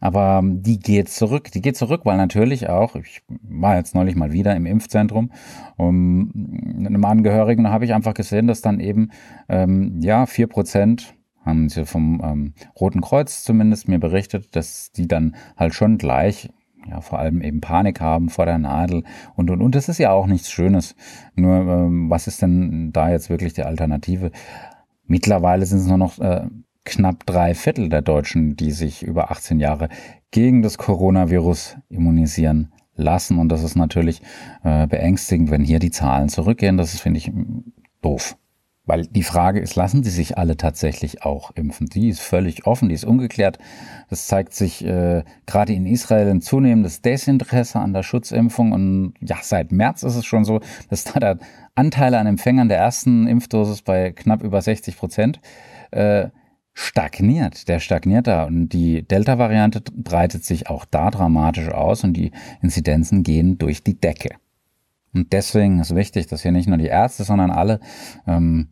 aber 0.00 0.42
die 0.44 0.78
geht 0.78 1.08
zurück. 1.08 1.50
Die 1.52 1.62
geht 1.62 1.76
zurück, 1.76 2.02
weil 2.04 2.16
natürlich 2.16 2.68
auch, 2.68 2.96
ich 2.96 3.22
war 3.28 3.76
jetzt 3.76 3.94
neulich 3.94 4.16
mal 4.16 4.32
wieder 4.32 4.54
im 4.56 4.66
Impfzentrum, 4.66 5.32
um 5.76 6.32
einem 6.78 7.04
Angehörigen, 7.04 7.64
da 7.64 7.70
habe 7.70 7.84
ich 7.84 7.94
einfach 7.94 8.14
gesehen, 8.14 8.46
dass 8.46 8.60
dann 8.60 8.80
eben, 8.80 9.10
ähm, 9.48 10.00
ja, 10.00 10.26
vier 10.26 10.46
Prozent 10.46 11.14
haben 11.46 11.68
sie 11.68 11.86
vom 11.86 12.20
ähm, 12.24 12.54
Roten 12.78 13.00
Kreuz 13.00 13.44
zumindest 13.44 13.88
mir 13.88 14.00
berichtet, 14.00 14.56
dass 14.56 14.90
die 14.90 15.06
dann 15.06 15.36
halt 15.56 15.74
schon 15.74 15.96
gleich 15.96 16.50
ja, 16.88 17.00
vor 17.00 17.18
allem 17.18 17.42
eben 17.42 17.60
Panik 17.60 18.00
haben 18.00 18.28
vor 18.28 18.46
der 18.46 18.58
Nadel 18.58 19.04
und 19.34 19.50
und 19.50 19.60
und. 19.60 19.74
Das 19.74 19.88
ist 19.88 19.98
ja 19.98 20.12
auch 20.12 20.26
nichts 20.26 20.50
Schönes. 20.50 20.94
Nur, 21.34 21.56
ähm, 21.56 22.10
was 22.10 22.26
ist 22.26 22.42
denn 22.42 22.92
da 22.92 23.10
jetzt 23.10 23.30
wirklich 23.30 23.54
die 23.54 23.64
Alternative? 23.64 24.30
Mittlerweile 25.06 25.66
sind 25.66 25.78
es 25.78 25.86
nur 25.86 25.98
noch 25.98 26.18
äh, 26.18 26.46
knapp 26.84 27.26
drei 27.26 27.54
Viertel 27.54 27.88
der 27.88 28.02
Deutschen, 28.02 28.56
die 28.56 28.70
sich 28.70 29.02
über 29.02 29.30
18 29.30 29.60
Jahre 29.60 29.88
gegen 30.30 30.62
das 30.62 30.78
Coronavirus 30.78 31.76
immunisieren 31.88 32.72
lassen. 32.94 33.38
Und 33.38 33.50
das 33.50 33.62
ist 33.62 33.76
natürlich 33.76 34.22
äh, 34.64 34.86
beängstigend, 34.86 35.50
wenn 35.50 35.64
hier 35.64 35.78
die 35.78 35.90
Zahlen 35.90 36.28
zurückgehen. 36.28 36.76
Das 36.76 36.98
finde 36.98 37.18
ich 37.18 37.32
doof. 38.02 38.36
Weil 38.86 39.06
die 39.06 39.24
Frage 39.24 39.58
ist, 39.58 39.74
lassen 39.74 40.04
sie 40.04 40.10
sich 40.10 40.38
alle 40.38 40.56
tatsächlich 40.56 41.24
auch 41.24 41.50
impfen? 41.50 41.88
Die 41.88 42.08
ist 42.08 42.20
völlig 42.20 42.66
offen, 42.66 42.88
die 42.88 42.94
ist 42.94 43.04
ungeklärt. 43.04 43.58
Das 44.08 44.28
zeigt 44.28 44.54
sich 44.54 44.84
äh, 44.84 45.24
gerade 45.46 45.72
in 45.72 45.86
Israel 45.86 46.30
ein 46.30 46.40
zunehmendes 46.40 47.02
Desinteresse 47.02 47.80
an 47.80 47.92
der 47.92 48.04
Schutzimpfung. 48.04 48.70
Und 48.70 49.14
ja, 49.20 49.38
seit 49.42 49.72
März 49.72 50.04
ist 50.04 50.14
es 50.14 50.24
schon 50.24 50.44
so, 50.44 50.60
dass 50.88 51.02
da 51.02 51.18
der 51.18 51.38
Anteil 51.74 52.14
an 52.14 52.28
Empfängern 52.28 52.68
der 52.68 52.78
ersten 52.78 53.26
Impfdosis 53.26 53.82
bei 53.82 54.12
knapp 54.12 54.42
über 54.42 54.62
60 54.62 54.96
Prozent 54.96 55.40
äh, 55.90 56.28
stagniert. 56.72 57.66
Der 57.66 57.80
stagniert 57.80 58.28
da. 58.28 58.44
Und 58.44 58.68
die 58.68 59.02
Delta-Variante 59.02 59.82
breitet 59.92 60.44
sich 60.44 60.70
auch 60.70 60.84
da 60.84 61.10
dramatisch 61.10 61.70
aus 61.70 62.04
und 62.04 62.12
die 62.12 62.30
Inzidenzen 62.62 63.24
gehen 63.24 63.58
durch 63.58 63.82
die 63.82 63.98
Decke. 63.98 64.36
Und 65.16 65.32
deswegen 65.32 65.80
ist 65.80 65.94
wichtig, 65.94 66.26
dass 66.26 66.42
hier 66.42 66.52
nicht 66.52 66.68
nur 66.68 66.76
die 66.76 66.88
Ärzte, 66.88 67.24
sondern 67.24 67.50
alle 67.50 67.80
ähm, 68.26 68.68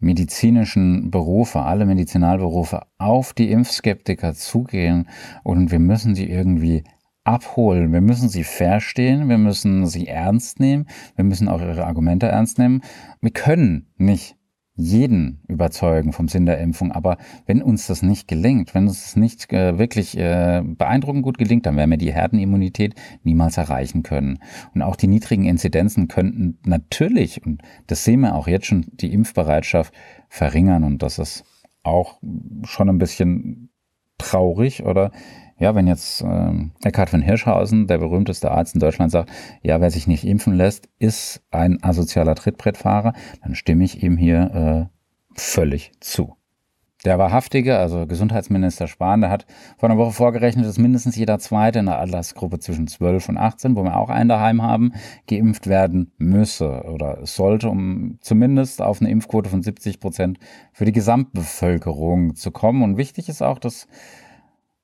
medizinischen 0.00 1.12
Berufe, 1.12 1.60
alle 1.60 1.86
Medizinalberufe 1.86 2.82
auf 2.98 3.32
die 3.32 3.52
Impfskeptiker 3.52 4.34
zugehen 4.34 5.08
und 5.44 5.70
wir 5.70 5.78
müssen 5.78 6.16
sie 6.16 6.28
irgendwie 6.28 6.82
abholen. 7.22 7.92
Wir 7.92 8.00
müssen 8.00 8.28
sie 8.28 8.42
verstehen, 8.42 9.28
wir 9.28 9.38
müssen 9.38 9.86
sie 9.86 10.08
ernst 10.08 10.58
nehmen, 10.58 10.88
wir 11.14 11.24
müssen 11.24 11.48
auch 11.48 11.60
ihre 11.60 11.86
Argumente 11.86 12.26
ernst 12.26 12.58
nehmen. 12.58 12.82
Wir 13.20 13.30
können 13.30 13.86
nicht 13.96 14.36
jeden 14.74 15.42
überzeugen 15.48 16.12
vom 16.12 16.28
Sinn 16.28 16.46
der 16.46 16.58
Impfung. 16.58 16.92
Aber 16.92 17.18
wenn 17.46 17.62
uns 17.62 17.86
das 17.86 18.02
nicht 18.02 18.26
gelingt, 18.26 18.74
wenn 18.74 18.88
uns 18.88 19.02
das 19.02 19.16
nicht 19.16 19.52
äh, 19.52 19.78
wirklich 19.78 20.16
äh, 20.16 20.62
beeindruckend 20.64 21.22
gut 21.22 21.38
gelingt, 21.38 21.66
dann 21.66 21.76
werden 21.76 21.90
wir 21.90 21.98
die 21.98 22.12
Herdenimmunität 22.12 22.94
niemals 23.22 23.58
erreichen 23.58 24.02
können. 24.02 24.38
Und 24.74 24.82
auch 24.82 24.96
die 24.96 25.08
niedrigen 25.08 25.44
Inzidenzen 25.44 26.08
könnten 26.08 26.58
natürlich, 26.64 27.44
und 27.44 27.62
das 27.86 28.04
sehen 28.04 28.20
wir 28.20 28.34
auch 28.34 28.48
jetzt 28.48 28.66
schon, 28.66 28.86
die 28.92 29.12
Impfbereitschaft 29.12 29.92
verringern. 30.28 30.84
Und 30.84 31.02
das 31.02 31.18
ist 31.18 31.44
auch 31.82 32.18
schon 32.64 32.88
ein 32.88 32.98
bisschen 32.98 33.68
traurig 34.18 34.84
oder 34.84 35.10
ja, 35.58 35.74
wenn 35.74 35.86
jetzt 35.86 36.22
äh, 36.22 36.52
Eckhard 36.82 37.10
von 37.10 37.22
Hirschhausen, 37.22 37.86
der 37.86 37.98
berühmteste 37.98 38.50
Arzt 38.50 38.74
in 38.74 38.80
Deutschland, 38.80 39.12
sagt, 39.12 39.30
ja, 39.62 39.80
wer 39.80 39.90
sich 39.90 40.06
nicht 40.06 40.24
impfen 40.24 40.54
lässt, 40.54 40.88
ist 40.98 41.42
ein 41.50 41.82
asozialer 41.82 42.34
Trittbrettfahrer, 42.34 43.12
dann 43.42 43.54
stimme 43.54 43.84
ich 43.84 44.02
ihm 44.02 44.16
hier 44.16 44.90
äh, 44.90 45.38
völlig 45.38 45.92
zu. 46.00 46.36
Der 47.04 47.18
wahrhaftige, 47.18 47.78
also 47.78 48.06
Gesundheitsminister 48.06 48.86
Spahn, 48.86 49.22
der 49.22 49.30
hat 49.30 49.44
vor 49.76 49.90
einer 49.90 49.98
Woche 49.98 50.12
vorgerechnet, 50.12 50.64
dass 50.64 50.78
mindestens 50.78 51.16
jeder 51.16 51.40
Zweite 51.40 51.80
in 51.80 51.86
der 51.86 51.98
Altersgruppe 51.98 52.60
zwischen 52.60 52.86
12 52.86 53.30
und 53.30 53.38
18, 53.38 53.74
wo 53.74 53.82
wir 53.82 53.96
auch 53.96 54.08
einen 54.08 54.28
daheim 54.28 54.62
haben, 54.62 54.92
geimpft 55.26 55.66
werden 55.66 56.12
müsse 56.18 56.84
oder 56.84 57.18
sollte, 57.26 57.68
um 57.68 58.18
zumindest 58.20 58.80
auf 58.80 59.00
eine 59.00 59.10
Impfquote 59.10 59.50
von 59.50 59.62
70 59.62 59.98
Prozent 59.98 60.38
für 60.72 60.84
die 60.84 60.92
Gesamtbevölkerung 60.92 62.36
zu 62.36 62.52
kommen. 62.52 62.82
Und 62.82 62.96
wichtig 62.96 63.28
ist 63.28 63.42
auch, 63.42 63.58
dass 63.58 63.88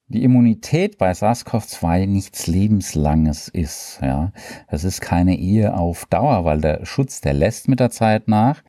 die 0.08 0.24
Immunität 0.24 0.98
bei 0.98 1.12
SARS-CoV-2 1.12 2.06
nichts 2.06 2.46
Lebenslanges 2.46 3.48
ist. 3.48 4.00
Ja, 4.02 4.32
es 4.66 4.84
ist 4.84 5.00
keine 5.00 5.38
Ehe 5.38 5.74
auf 5.74 6.06
Dauer, 6.06 6.44
weil 6.44 6.60
der 6.60 6.84
Schutz, 6.86 7.20
der 7.20 7.34
lässt 7.34 7.68
mit 7.68 7.80
der 7.80 7.90
Zeit 7.90 8.28
nach. 8.28 8.62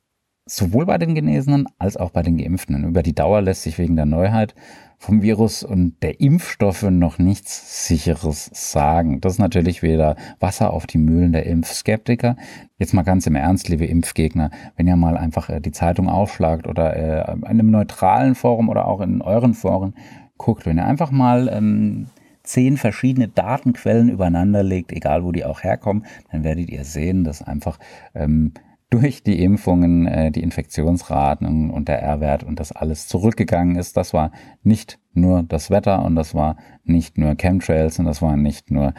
sowohl 0.46 0.84
bei 0.84 0.98
den 0.98 1.14
Genesenen 1.14 1.68
als 1.78 1.96
auch 1.96 2.10
bei 2.10 2.22
den 2.22 2.36
Geimpften. 2.36 2.84
Über 2.84 3.04
die 3.04 3.14
Dauer 3.14 3.40
lässt 3.40 3.62
sich 3.62 3.78
wegen 3.78 3.94
der 3.94 4.06
Neuheit 4.06 4.54
vom 4.98 5.22
Virus 5.22 5.62
und 5.62 6.02
der 6.02 6.20
Impfstoffe 6.20 6.82
noch 6.82 7.18
nichts 7.18 7.86
Sicheres 7.86 8.50
sagen. 8.52 9.20
Das 9.22 9.34
ist 9.34 9.38
natürlich 9.38 9.82
wieder 9.82 10.16
Wasser 10.40 10.72
auf 10.74 10.86
die 10.86 10.98
Mühlen 10.98 11.32
der 11.32 11.46
Impfskeptiker. 11.46 12.36
Jetzt 12.78 12.92
mal 12.92 13.02
ganz 13.02 13.26
im 13.26 13.34
Ernst, 13.34 13.68
liebe 13.68 13.86
Impfgegner, 13.86 14.50
wenn 14.76 14.86
ihr 14.86 14.96
mal 14.96 15.16
einfach 15.16 15.48
äh, 15.48 15.60
die 15.60 15.72
Zeitung 15.72 16.10
aufschlagt 16.10 16.66
oder 16.66 16.96
äh, 16.96 17.32
in 17.32 17.44
einem 17.44 17.70
neutralen 17.70 18.34
Forum 18.34 18.68
oder 18.68 18.86
auch 18.86 19.00
in 19.00 19.22
euren 19.22 19.54
Foren 19.54 19.94
guckt, 20.40 20.66
wenn 20.66 20.78
ihr 20.78 20.86
einfach 20.86 21.10
mal 21.10 21.48
ähm, 21.52 22.06
zehn 22.42 22.76
verschiedene 22.76 23.28
Datenquellen 23.28 24.08
übereinander 24.08 24.62
legt, 24.62 24.92
egal 24.92 25.22
wo 25.22 25.32
die 25.32 25.44
auch 25.44 25.62
herkommen, 25.62 26.06
dann 26.32 26.44
werdet 26.44 26.70
ihr 26.70 26.84
sehen, 26.84 27.24
dass 27.24 27.42
einfach 27.42 27.78
ähm, 28.14 28.52
durch 28.88 29.22
die 29.22 29.42
Impfungen 29.42 30.06
äh, 30.06 30.30
die 30.32 30.42
Infektionsraten 30.42 31.70
und 31.70 31.88
der 31.88 32.02
R-Wert 32.02 32.42
und 32.42 32.58
das 32.58 32.72
alles 32.72 33.06
zurückgegangen 33.06 33.76
ist. 33.76 33.96
Das 33.96 34.12
war 34.12 34.32
nicht 34.62 34.98
nur 35.12 35.42
das 35.42 35.70
Wetter 35.70 36.04
und 36.04 36.16
das 36.16 36.34
war 36.34 36.56
nicht 36.84 37.18
nur 37.18 37.36
Chemtrails 37.36 37.98
und 37.98 38.06
das 38.06 38.20
war 38.20 38.36
nicht 38.36 38.70
nur 38.70 38.94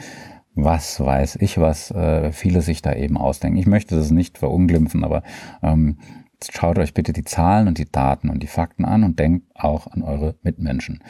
was 0.53 0.99
weiß 0.99 1.37
ich, 1.41 1.57
was 1.59 1.91
äh, 1.91 2.31
viele 2.31 2.61
sich 2.61 2.81
da 2.81 2.93
eben 2.93 3.17
ausdenken. 3.17 3.57
Ich 3.57 3.67
möchte 3.67 3.95
das 3.95 4.11
nicht 4.11 4.37
verunglimpfen, 4.37 5.03
aber 5.03 5.23
ähm, 5.63 5.97
schaut 6.51 6.79
euch 6.79 6.93
bitte 6.93 7.13
die 7.13 7.23
Zahlen 7.23 7.67
und 7.67 7.77
die 7.77 7.91
Daten 7.91 8.29
und 8.29 8.41
die 8.41 8.47
Fakten 8.47 8.85
an 8.85 9.03
und 9.03 9.19
denkt 9.19 9.47
auch 9.55 9.87
an 9.87 10.01
eure 10.03 10.35
Mitmenschen. 10.43 11.03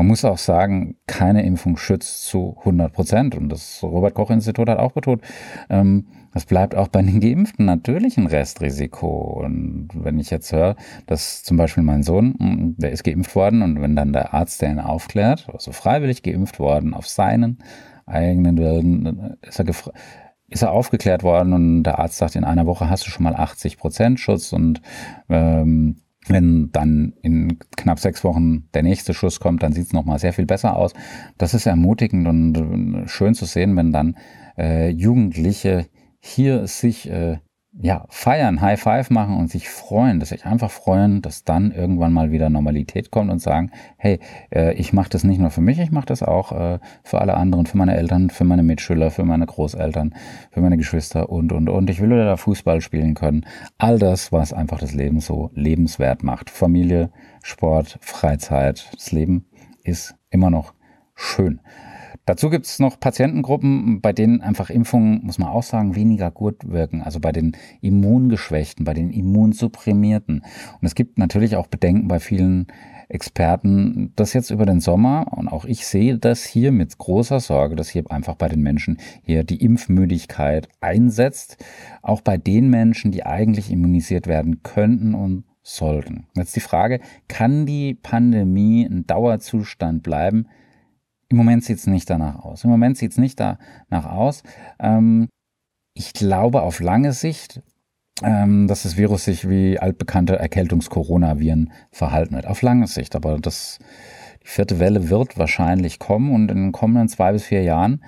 Man 0.00 0.06
muss 0.06 0.24
auch 0.24 0.38
sagen, 0.38 0.96
keine 1.06 1.44
Impfung 1.44 1.76
schützt 1.76 2.24
zu 2.24 2.56
100 2.60 2.90
Prozent. 2.90 3.34
Und 3.34 3.50
das 3.50 3.82
Robert-Koch-Institut 3.82 4.66
hat 4.70 4.78
auch 4.78 4.92
betont, 4.92 5.20
ähm, 5.68 6.06
es 6.32 6.46
bleibt 6.46 6.74
auch 6.74 6.88
bei 6.88 7.02
den 7.02 7.20
Geimpften 7.20 7.66
natürlich 7.66 8.16
ein 8.16 8.26
Restrisiko. 8.26 9.42
Und 9.44 9.88
wenn 9.92 10.18
ich 10.18 10.30
jetzt 10.30 10.52
höre, 10.52 10.76
dass 11.06 11.42
zum 11.42 11.58
Beispiel 11.58 11.82
mein 11.82 12.02
Sohn, 12.02 12.34
hm, 12.38 12.76
der 12.78 12.92
ist 12.92 13.04
geimpft 13.04 13.34
worden 13.34 13.60
und 13.60 13.82
wenn 13.82 13.94
dann 13.94 14.14
der 14.14 14.32
Arzt, 14.32 14.62
der 14.62 14.70
ihn 14.70 14.78
aufklärt, 14.78 15.50
also 15.52 15.70
freiwillig 15.70 16.22
geimpft 16.22 16.58
worden, 16.58 16.94
auf 16.94 17.06
seinen 17.06 17.58
eigenen 18.06 18.56
Willen, 18.56 19.36
ist 19.42 19.58
er, 19.58 19.66
ist 20.50 20.62
er 20.62 20.72
aufgeklärt 20.72 21.22
worden 21.22 21.52
und 21.52 21.84
der 21.84 21.98
Arzt 21.98 22.18
sagt, 22.18 22.36
in 22.36 22.44
einer 22.44 22.66
Woche 22.66 22.90
hast 22.90 23.06
du 23.06 23.10
schon 23.10 23.24
mal 23.24 23.34
80 23.34 23.78
Prozent 23.78 24.20
Schutz 24.20 24.52
und 24.52 24.82
ähm, 25.28 26.02
wenn 26.26 26.70
dann 26.72 27.14
in 27.22 27.58
knapp 27.76 27.98
sechs 27.98 28.24
Wochen 28.24 28.68
der 28.74 28.82
nächste 28.82 29.14
Schuss 29.14 29.40
kommt, 29.40 29.62
dann 29.62 29.72
sieht 29.72 29.86
es 29.86 29.92
nochmal 29.92 30.18
sehr 30.18 30.32
viel 30.32 30.44
besser 30.44 30.76
aus. 30.76 30.92
Das 31.38 31.54
ist 31.54 31.66
ermutigend 31.66 32.28
und 32.28 33.04
schön 33.06 33.34
zu 33.34 33.46
sehen, 33.46 33.76
wenn 33.76 33.92
dann 33.92 34.16
äh, 34.58 34.90
Jugendliche 34.90 35.86
hier 36.18 36.66
sich 36.66 37.08
äh, 37.08 37.38
ja, 37.72 38.04
feiern, 38.08 38.60
High 38.60 38.80
Five 38.80 39.10
machen 39.10 39.36
und 39.36 39.48
sich 39.48 39.68
freuen, 39.68 40.18
dass 40.18 40.30
sich 40.30 40.44
einfach 40.44 40.70
freuen, 40.70 41.22
dass 41.22 41.44
dann 41.44 41.70
irgendwann 41.70 42.12
mal 42.12 42.32
wieder 42.32 42.50
Normalität 42.50 43.10
kommt 43.12 43.30
und 43.30 43.38
sagen, 43.38 43.70
hey, 43.96 44.18
äh, 44.50 44.74
ich 44.74 44.92
mache 44.92 45.08
das 45.10 45.22
nicht 45.22 45.38
nur 45.38 45.50
für 45.50 45.60
mich, 45.60 45.78
ich 45.78 45.92
mache 45.92 46.06
das 46.06 46.22
auch 46.22 46.50
äh, 46.52 46.78
für 47.04 47.20
alle 47.20 47.34
anderen, 47.34 47.66
für 47.66 47.78
meine 47.78 47.96
Eltern, 47.96 48.30
für 48.30 48.44
meine 48.44 48.64
Mitschüler, 48.64 49.10
für 49.12 49.24
meine 49.24 49.46
Großeltern, 49.46 50.14
für 50.50 50.60
meine 50.60 50.78
Geschwister 50.78 51.30
und, 51.30 51.52
und, 51.52 51.68
und. 51.68 51.88
Ich 51.90 52.00
will 52.00 52.10
wieder 52.10 52.36
Fußball 52.36 52.80
spielen 52.80 53.14
können. 53.14 53.46
All 53.78 53.98
das, 53.98 54.32
was 54.32 54.52
einfach 54.52 54.78
das 54.78 54.92
Leben 54.92 55.20
so 55.20 55.50
lebenswert 55.54 56.24
macht. 56.24 56.50
Familie, 56.50 57.10
Sport, 57.42 57.98
Freizeit, 58.00 58.90
das 58.94 59.12
Leben 59.12 59.46
ist 59.84 60.16
immer 60.30 60.50
noch 60.50 60.74
schön. 61.14 61.60
Dazu 62.30 62.48
gibt 62.48 62.66
es 62.66 62.78
noch 62.78 63.00
Patientengruppen, 63.00 64.00
bei 64.00 64.12
denen 64.12 64.40
einfach 64.40 64.70
Impfungen, 64.70 65.24
muss 65.24 65.38
man 65.38 65.48
auch 65.48 65.64
sagen, 65.64 65.96
weniger 65.96 66.30
gut 66.30 66.70
wirken. 66.70 67.02
Also 67.02 67.18
bei 67.18 67.32
den 67.32 67.56
Immungeschwächten, 67.80 68.84
bei 68.84 68.94
den 68.94 69.10
Immunsupprimierten. 69.10 70.44
Und 70.80 70.86
es 70.86 70.94
gibt 70.94 71.18
natürlich 71.18 71.56
auch 71.56 71.66
Bedenken 71.66 72.06
bei 72.06 72.20
vielen 72.20 72.68
Experten, 73.08 74.12
dass 74.14 74.32
jetzt 74.32 74.52
über 74.52 74.64
den 74.64 74.78
Sommer, 74.78 75.26
und 75.36 75.48
auch 75.48 75.64
ich 75.64 75.84
sehe 75.84 76.18
das 76.18 76.44
hier 76.44 76.70
mit 76.70 76.96
großer 76.98 77.40
Sorge, 77.40 77.74
dass 77.74 77.88
hier 77.88 78.08
einfach 78.12 78.36
bei 78.36 78.48
den 78.48 78.62
Menschen 78.62 78.98
hier 79.24 79.42
die 79.42 79.64
Impfmüdigkeit 79.64 80.68
einsetzt. 80.80 81.56
Auch 82.00 82.20
bei 82.20 82.36
den 82.38 82.70
Menschen, 82.70 83.10
die 83.10 83.26
eigentlich 83.26 83.72
immunisiert 83.72 84.28
werden 84.28 84.62
könnten 84.62 85.16
und 85.16 85.42
sollten. 85.64 86.28
Jetzt 86.36 86.54
die 86.54 86.60
Frage, 86.60 87.00
kann 87.26 87.66
die 87.66 87.94
Pandemie 87.94 88.84
ein 88.84 89.04
Dauerzustand 89.08 90.04
bleiben? 90.04 90.46
Im 91.30 91.36
Moment 91.36 91.64
sieht 91.64 91.78
es 91.78 91.86
nicht 91.86 92.10
danach 92.10 92.40
aus. 92.40 92.64
Im 92.64 92.70
Moment 92.70 92.98
sieht 92.98 93.12
es 93.12 93.18
nicht 93.18 93.38
danach 93.38 94.06
aus. 94.06 94.42
Ähm, 94.80 95.28
ich 95.94 96.12
glaube 96.12 96.62
auf 96.62 96.80
lange 96.80 97.12
Sicht, 97.12 97.62
ähm, 98.22 98.66
dass 98.66 98.82
das 98.82 98.96
Virus 98.96 99.24
sich 99.24 99.48
wie 99.48 99.78
altbekannte 99.78 100.38
Erkältungs-Coronaviren 100.38 101.72
verhalten 101.92 102.34
wird. 102.34 102.46
Auf 102.46 102.62
lange 102.62 102.88
Sicht. 102.88 103.14
Aber 103.14 103.38
das, 103.38 103.78
die 104.42 104.48
vierte 104.48 104.80
Welle 104.80 105.08
wird 105.08 105.38
wahrscheinlich 105.38 106.00
kommen 106.00 106.32
und 106.34 106.50
in 106.50 106.56
den 106.56 106.72
kommenden 106.72 107.08
zwei 107.08 107.32
bis 107.32 107.44
vier 107.44 107.62
Jahren 107.62 108.02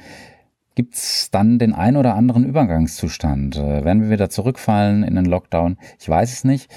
gibt 0.75 0.95
es 0.95 1.31
dann 1.31 1.59
den 1.59 1.75
ein 1.75 1.97
oder 1.97 2.15
anderen 2.15 2.45
Übergangszustand. 2.45 3.57
Äh, 3.57 3.85
werden 3.85 4.03
wir 4.03 4.11
wieder 4.11 4.31
zurückfallen 4.31 5.05
in 5.05 5.15
den 5.15 5.27
Lockdown? 5.27 5.77
Ich 6.01 6.09
weiß 6.09 6.33
es 6.33 6.45
nicht. 6.45 6.71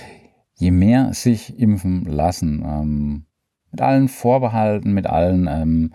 Je 0.54 0.72
mehr 0.72 1.14
sich 1.14 1.60
impfen 1.60 2.06
lassen, 2.06 2.64
ähm, 2.66 3.26
mit 3.72 3.82
allen 3.82 4.08
Vorbehalten, 4.08 4.94
mit 4.94 5.08
allen 5.08 5.48
ähm, 5.48 5.94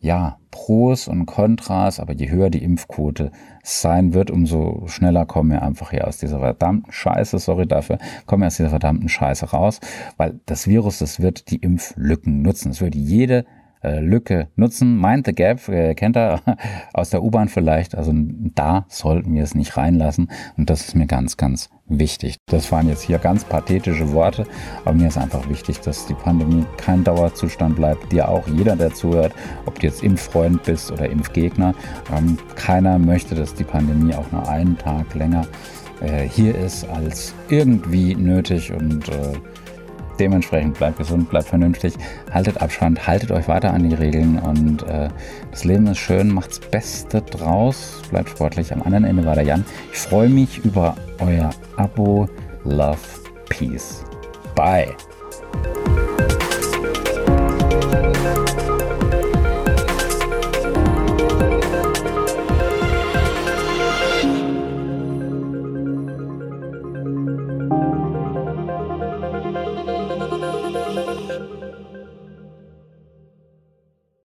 ja, 0.00 0.38
Pros 0.50 1.08
und 1.08 1.26
Kontras, 1.26 2.00
aber 2.00 2.14
je 2.14 2.30
höher 2.30 2.50
die 2.50 2.62
Impfquote 2.62 3.32
sein 3.62 4.14
wird, 4.14 4.30
umso 4.30 4.86
schneller 4.86 5.26
kommen 5.26 5.50
wir 5.50 5.62
einfach 5.62 5.90
hier 5.90 6.06
aus 6.06 6.18
dieser 6.18 6.38
verdammten 6.38 6.92
Scheiße, 6.92 7.38
sorry 7.38 7.66
dafür, 7.66 7.98
kommen 8.26 8.42
wir 8.42 8.46
aus 8.46 8.56
dieser 8.56 8.70
verdammten 8.70 9.08
Scheiße 9.08 9.50
raus, 9.50 9.80
weil 10.16 10.40
das 10.46 10.66
Virus, 10.66 10.98
das 10.98 11.20
wird 11.20 11.50
die 11.50 11.56
Impflücken 11.56 12.42
nutzen. 12.42 12.70
Es 12.70 12.80
wird 12.80 12.94
jede 12.94 13.44
Lücke 13.82 14.48
nutzen. 14.56 15.00
Mind 15.00 15.26
the 15.26 15.32
Gap, 15.32 15.68
äh, 15.68 15.94
kennt 15.94 16.16
er 16.16 16.40
aus 16.92 17.10
der 17.10 17.22
U-Bahn 17.22 17.48
vielleicht. 17.48 17.94
Also 17.94 18.12
da 18.14 18.86
sollten 18.88 19.34
wir 19.34 19.42
es 19.42 19.54
nicht 19.54 19.76
reinlassen. 19.76 20.30
Und 20.56 20.70
das 20.70 20.82
ist 20.82 20.94
mir 20.94 21.06
ganz, 21.06 21.36
ganz 21.36 21.70
wichtig. 21.86 22.36
Das 22.46 22.70
waren 22.70 22.88
jetzt 22.88 23.02
hier 23.02 23.18
ganz 23.18 23.44
pathetische 23.44 24.12
Worte, 24.12 24.46
aber 24.84 24.94
mir 24.94 25.08
ist 25.08 25.18
einfach 25.18 25.48
wichtig, 25.48 25.80
dass 25.80 26.06
die 26.06 26.14
Pandemie 26.14 26.64
kein 26.76 27.04
Dauerzustand 27.04 27.76
bleibt. 27.76 28.12
Dir 28.12 28.28
auch, 28.28 28.46
jeder, 28.48 28.76
der 28.76 28.92
zuhört, 28.92 29.32
ob 29.66 29.78
du 29.78 29.86
jetzt 29.86 30.02
Impffreund 30.02 30.62
bist 30.64 30.92
oder 30.92 31.08
Impfgegner, 31.08 31.74
ähm, 32.14 32.38
keiner 32.56 32.98
möchte, 32.98 33.34
dass 33.34 33.54
die 33.54 33.64
Pandemie 33.64 34.14
auch 34.14 34.30
nur 34.32 34.48
einen 34.48 34.76
Tag 34.76 35.14
länger 35.14 35.46
äh, 36.00 36.28
hier 36.28 36.54
ist 36.54 36.84
als 36.88 37.34
irgendwie 37.48 38.14
nötig 38.14 38.72
und 38.72 39.08
äh, 39.08 39.32
Dementsprechend 40.18 40.78
bleibt 40.78 40.98
gesund, 40.98 41.30
bleibt 41.30 41.48
vernünftig, 41.48 41.94
haltet 42.32 42.60
Abstand, 42.60 43.06
haltet 43.06 43.30
euch 43.30 43.46
weiter 43.46 43.72
an 43.72 43.88
die 43.88 43.94
Regeln 43.94 44.38
und 44.38 44.82
äh, 44.82 45.08
das 45.50 45.64
Leben 45.64 45.86
ist 45.86 45.98
schön, 45.98 46.28
macht's 46.28 46.58
Beste 46.58 47.22
draus, 47.22 48.02
bleibt 48.10 48.30
sportlich. 48.30 48.72
Am 48.72 48.82
anderen 48.82 49.04
Ende 49.04 49.24
war 49.24 49.34
der 49.34 49.44
Jan. 49.44 49.64
Ich 49.92 49.98
freue 49.98 50.28
mich 50.28 50.58
über 50.64 50.96
euer 51.20 51.50
Abo. 51.76 52.28
Love, 52.64 52.98
Peace. 53.48 54.04
Bye. 54.54 54.94